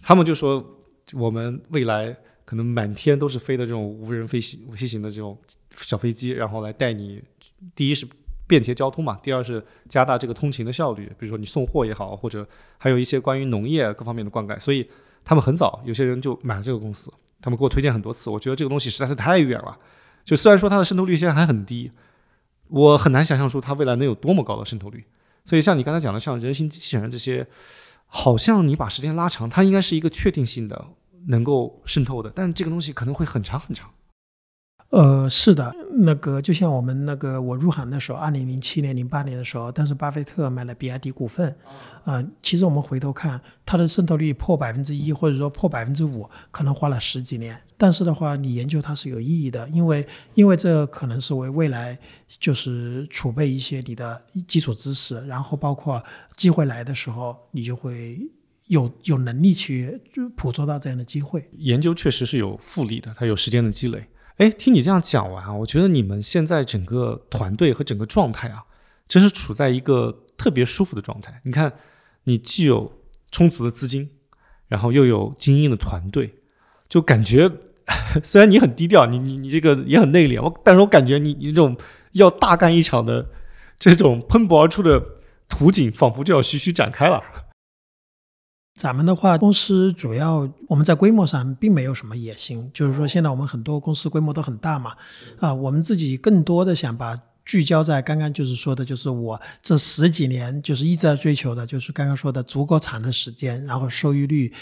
[0.00, 0.64] 他们就说
[1.12, 5.38] 我们未来可能满天都是飞的这种无人飞行飞行的这种
[5.76, 7.22] 小飞机，然后来带你，
[7.74, 8.06] 第一是。
[8.52, 12.46] 便捷交通嘛，第二是加大这个通勤的效率，比如说你送货也好，或者
[12.76, 14.86] 还有一些关于农业各方面的灌溉，所以
[15.24, 19.78] 他们很早有些人就买了这个公司，他们给我推荐很多次，我觉得这个东西实在是太远了，
[20.22, 21.92] 就虽然说它的渗透率现在还很低，
[22.68, 25.02] 我很难想象出它未来能有多么高的渗透率，
[25.46, 27.46] 所以像你刚才讲的，像人形机器人这些，
[28.06, 30.88] 好像你把时间拉长，它应该是一个确定性的
[31.28, 33.88] 能够渗透的，但这个东西可能会很长很长。
[34.92, 35.74] 呃，是的，
[36.04, 41.56] 那个就像我们那个我入行的时候，二零零七年、零八年的时候，当时巴菲特买了比亚迪股份，
[42.04, 47.58] 啊，其实我们回头看，它的渗透率破百分之一，或者说破百分之五，可能花了十几年。
[47.78, 56.04] 但是的话，你研究它是有意义的，因为因为这可能是为未来就是储备一些你的基础知识，然后包括
[56.36, 58.20] 机会来的时候，你就会
[58.66, 59.98] 有有能力去
[60.36, 61.48] 捕捉到这样的机会。
[61.56, 64.06] 研究确实是有复利的，它有时间的积累。
[64.42, 68.64] 哎，听你这样讲完啊，我觉得你们现在整个团队和整个状态啊，
[69.06, 71.40] 真是处在一个特别舒服的状态。
[71.44, 71.72] 你看，
[72.24, 72.92] 你既有
[73.30, 74.10] 充足的资金，
[74.66, 76.34] 然后又有精英的团队，
[76.88, 77.48] 就感觉
[78.24, 81.76] 虽然你很低调，你你你这个也很内敛，我但是我感觉你你这种
[82.14, 83.28] 要大干一场的
[83.78, 85.00] 这种喷薄而出的
[85.48, 87.22] 图景，仿佛就要徐徐展开了。
[88.74, 94.96] 咱们的话，公司主要我们在规模上并没有什么野心，就是说现在我们很多公司规模都很大嘛，
[95.38, 104.52] 啊，我们自己更多的想把聚焦在刚刚就是说的，就是我这十几年就是一直在追求的，就是刚刚说的足够长的时间，然后收益率，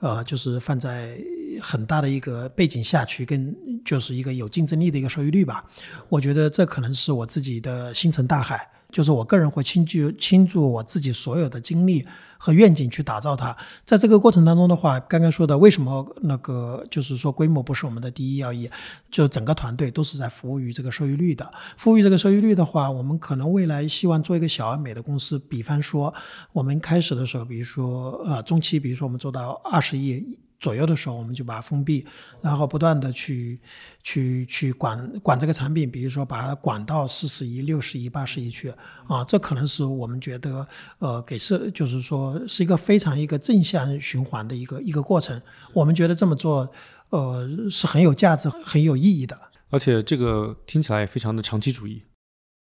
[0.00, 1.16] 呃，就是放在
[1.60, 3.54] 很大的一个背景下去，跟
[3.84, 5.64] 就是一个有竞争力的一个收益率吧。
[6.08, 8.68] 我觉得这可能是我自己的星辰大海。
[8.90, 12.04] 就是我个人会倾注倾注我自己所有的精力
[12.42, 13.56] 和愿景去打造它。
[13.84, 18.68] 在这个过程当中的话，刚刚说的为什么那个就是说规模不是我们的第一要义，
[19.12, 21.48] 就整个团队都是在服务于这个收益率的。
[21.76, 25.38] 服务于这个收益率的话，我们可能未来希望做一个小而美的公司。
[25.38, 26.12] 比方说，
[26.52, 30.36] 我们开始的时候，比如说呃中期，比如说我们做到二十亿。
[30.62, 32.06] 左右的时候，我们就把它封闭，
[32.40, 33.60] 然后不断的去
[34.04, 38.72] 去去管管这个产品，比如说把它管到四十一、六十一、八十一去
[39.08, 40.66] 啊，这可能是我们觉得
[41.00, 45.42] 呃给是就是说是一个非常一个正向循环的一个一个过程。
[45.72, 46.72] 我们觉得这么做
[47.10, 49.36] 呃是很有价值、很有意义的。
[49.70, 52.04] 而且这个听起来也非常的长期主义。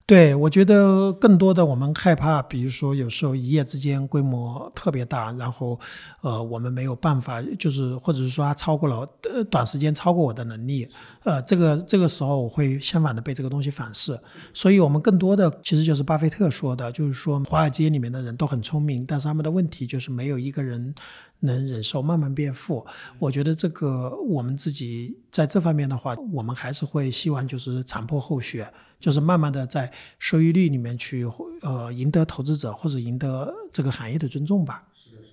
[0.05, 5.79] 对，我觉得更多的我们害怕，比如说有时候一夜之间规模特别大，然后，
[6.19, 10.85] 呃，我们没有办法，就是或者是说它超过了，呃，短时间超过我的能力，
[11.23, 14.19] 呃，这个这个时候我会相反的被这个东西反噬。
[14.53, 20.93] 所以我们更多的其实就是巴菲特说的，就是说华尔街里面的人都很聪明，但是他们的问题就是没有一个人。
[21.43, 22.85] 能忍受慢慢变富，
[23.19, 28.67] 我觉得这个我们自己在这方面的话，我们还是会希望就是残破后学，
[28.99, 31.25] 就是慢慢的在收益率里面去
[31.61, 34.83] 呃赢得投资者或者赢得这个行业的尊重吧。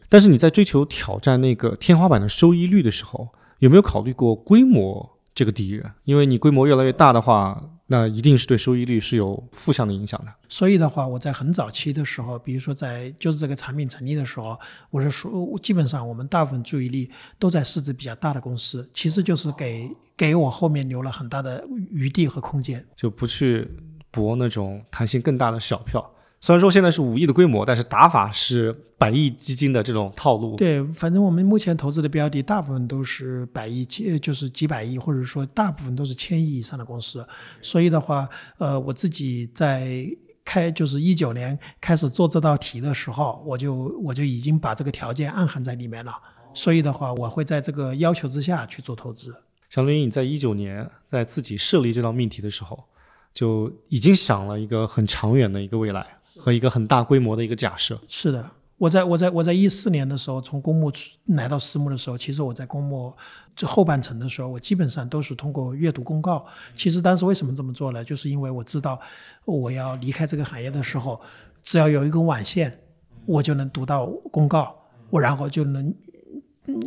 [0.09, 3.29] 但是你在追求挑战那个天花板的收益率的时候，
[3.61, 5.93] 有没有考虑过规模这个敌人？
[6.05, 7.77] 因为你规模越来越大的话。
[7.93, 10.33] 那一定是对收益率是有负向的影响的。
[10.49, 14.57] 所以的话，我在很早期的时候，比如说在就是这个产品成立的时候，
[14.91, 23.69] 我是说，基本上我们大部分注意力都在市值比较大的公司，其实就是给给我后面留了很大的余地和空间，就不去
[24.13, 26.09] 搏那种弹性更大的小票。
[26.43, 30.57] 虽然说现在是五亿的规模，但是打法是百亿基金的这种套路。
[30.57, 37.27] 对，反正我们目前投资的标的大部分都是百亿，就是几百亿，或者说大部分都是千亿以上的公司。
[37.61, 38.27] 所以的话，
[38.57, 40.07] 呃，我自己在
[40.43, 46.13] 开就是一九年开始做这道题的时候，我就我就已经把这个条件暗含在里面了。
[46.55, 49.31] 所以的话，我会在这个要求之下去做投资。
[49.69, 52.87] 相当于你在一九年在自己设立这道命题的时候。
[53.33, 56.07] 就已经想了一个很长远的一个未来
[56.37, 57.99] 和一个很大规模的一个假设。
[58.09, 60.91] 是的，我在我在我在一四年的时候从公募
[61.27, 63.15] 来到私募的时候，其实我在公募
[63.55, 66.45] 这后半程的时候，我基本上都是通过阅读公告。
[66.75, 68.05] 其实当时为什么这么做呢？
[68.05, 69.01] 就是因为我知道
[69.45, 71.21] 我要离开这个行业的时候，
[71.63, 72.81] 只要有一根网线，
[73.27, 74.75] 我就能读到公告，
[75.09, 75.95] 我然后就能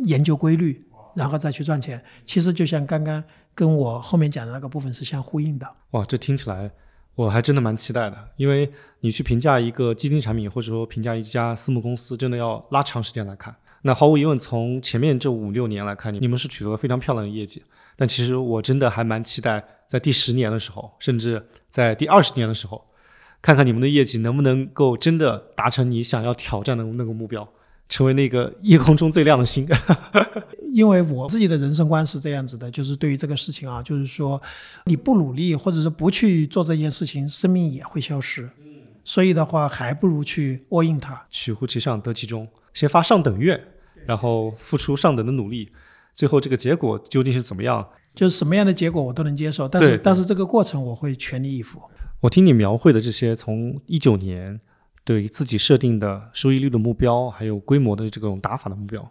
[0.04, 2.02] 研究规律，然后再去赚钱。
[2.26, 3.24] 其实就像刚刚。
[3.54, 5.66] 跟我后面讲的那个部分是相呼应的。
[5.92, 6.70] 哇，这听起来
[7.14, 13.54] 我还真的蛮期待的，因为你去评价一个基金产品，或者说评价一家私募公司，真的要拉长时间来看。
[13.82, 17.62] 那毫无疑问，从前面这五六年来看，你们是取得了非常漂亮的业绩。
[17.96, 22.84] 但其实我真的还蛮期待，在第十年的时候，甚至在第二十年的时候，
[23.40, 27.46] 看看你们的业绩能不能够真的达成你想要挑战的那个目标。
[27.88, 29.68] 成为那个夜空中最亮的星，
[30.72, 34.40] 因为我自己的人生观是这样子的，就是对于这个事情啊，就是说
[34.86, 38.50] 你不努力，或者是不去做这件事情，生命也会消失。
[39.04, 43.60] 所以的话，还不如去 all in 它，取乎其上得其中，先发上等愿，
[44.06, 45.70] 然后付出上等的努力，
[46.14, 47.86] 最后这个结果究竟是怎么样？
[48.14, 51.82] 就是什么样的结果我都能接受，但是但是这个过程我会全力以赴。
[52.20, 54.58] 我听你描绘的这些，从一九年。
[55.04, 59.06] 对自己设定的收益率的目标，还有规模的这种打法的目标，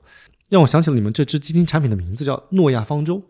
[0.50, 3.22] 让我想起了你们这支基金产品的名字叫诺亚方舟，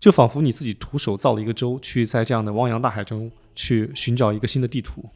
[0.00, 5.08] 就仿佛你自己徒手造了一个舟，去在这样的汪洋大海中去寻找一个新的地图。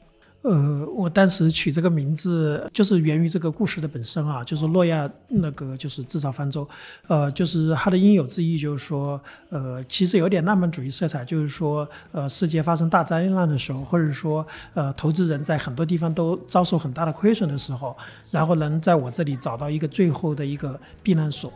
[0.42, 6.68] 呃，我当时取这个名字就是源于这个故事的本身啊，就是诺亚那个就是制造方舟，
[7.06, 9.20] 呃，就是它的应有之意就是说，
[9.50, 17.96] 呃，其实有点浪漫主义色彩，就是说，呃，世界发生大灾难的时候，或者说，呃，投资人在很多地方都遭受很大的亏损的时候，
[18.32, 21.52] 然后能在我这里找到一个最后的一个避难所。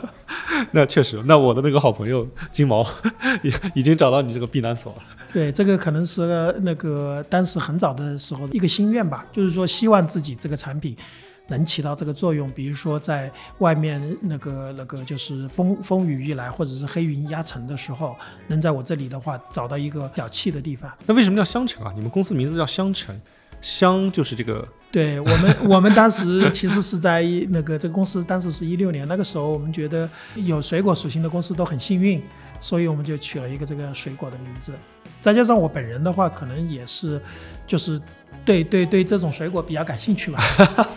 [0.72, 2.84] 那确实，那我的那个好朋友金毛
[3.42, 5.02] 已已经找到你这个避难所了。
[5.32, 10.96] 对，这个可能是那个当时很早的时候一个心愿吧，就是说希望自己这个产品
[11.48, 12.50] 能起到这个作用。
[12.50, 18.16] 比如说在外面那个那个就是风风雨欲来或者是黑云压城的时候，
[18.48, 20.90] 能在我这里的话找到一个小憩的地方。
[21.06, 21.92] 那为什么叫香城啊？
[21.94, 23.14] 你们公司名字叫香橙，
[23.60, 24.66] 香就是这个。
[24.90, 32.22] 对我们，我们当时其实是在那个这个公司当时是一六年，那个时候我们觉得有水果属性的公司都很幸运。
[32.60, 34.72] 所以我们就取了一个这个水果的名字，
[35.20, 37.22] 再加上我本人的话，可能也是，
[37.68, 38.00] 就是
[38.48, 40.42] 对对对这种水果比较感兴趣吧。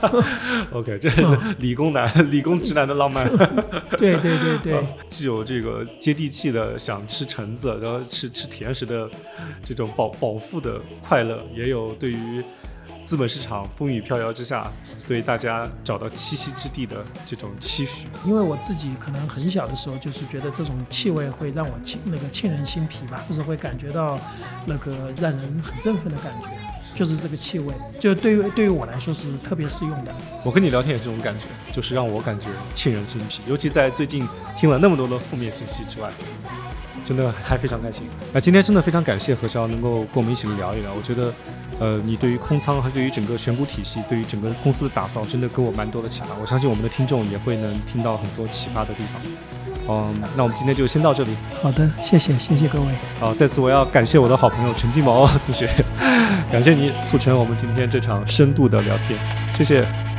[0.72, 1.22] OK，这是
[1.60, 3.28] 理工男、理工直男的浪漫。
[4.00, 9.10] 对对对对，既有这个接地气的想吃橙子，然后吃吃甜食的
[9.66, 12.42] 这种饱饱腹的快乐，也有对于。
[13.04, 14.72] 资本市场风雨飘摇之下，
[15.08, 16.96] 对大家找到栖息之地的
[17.26, 18.06] 这种期许。
[18.24, 24.20] 因为我自己可能很小的时候，就是觉得这种气味会让我沁那个沁人心脾吧，就是会感觉到
[24.66, 26.50] 那个让人很振奋的感觉。
[26.94, 30.14] 就是这个气味，就对于对于我来说是特别适用的。
[30.44, 34.28] 我跟你聊天也这种感觉，就是让我感觉沁人心脾，尤其在最近
[34.58, 36.12] 听了那么多的负面信息之外。
[37.04, 38.04] 真的还非常开心。
[38.34, 40.94] 那今天真的非常感谢何潇能够跟我们一起聊一聊。
[40.94, 41.34] 我觉得，
[41.80, 46.36] 呃，你对于空仓，还对于整个选股体系，对于整个公司的打造，真的给我蛮多的启发。
[46.40, 49.22] 我相信我们的听众也会能听到很多启发的地方。
[49.90, 51.32] 嗯，那我们今天就先到这里。
[51.62, 52.88] 好的，谢谢，谢谢各位。
[53.20, 55.68] 好，再次我要感谢我的好朋友陈金毛同学，
[56.52, 59.20] 感谢你促成我们今天这场深度的聊天，
[59.56, 60.11] 谢谢。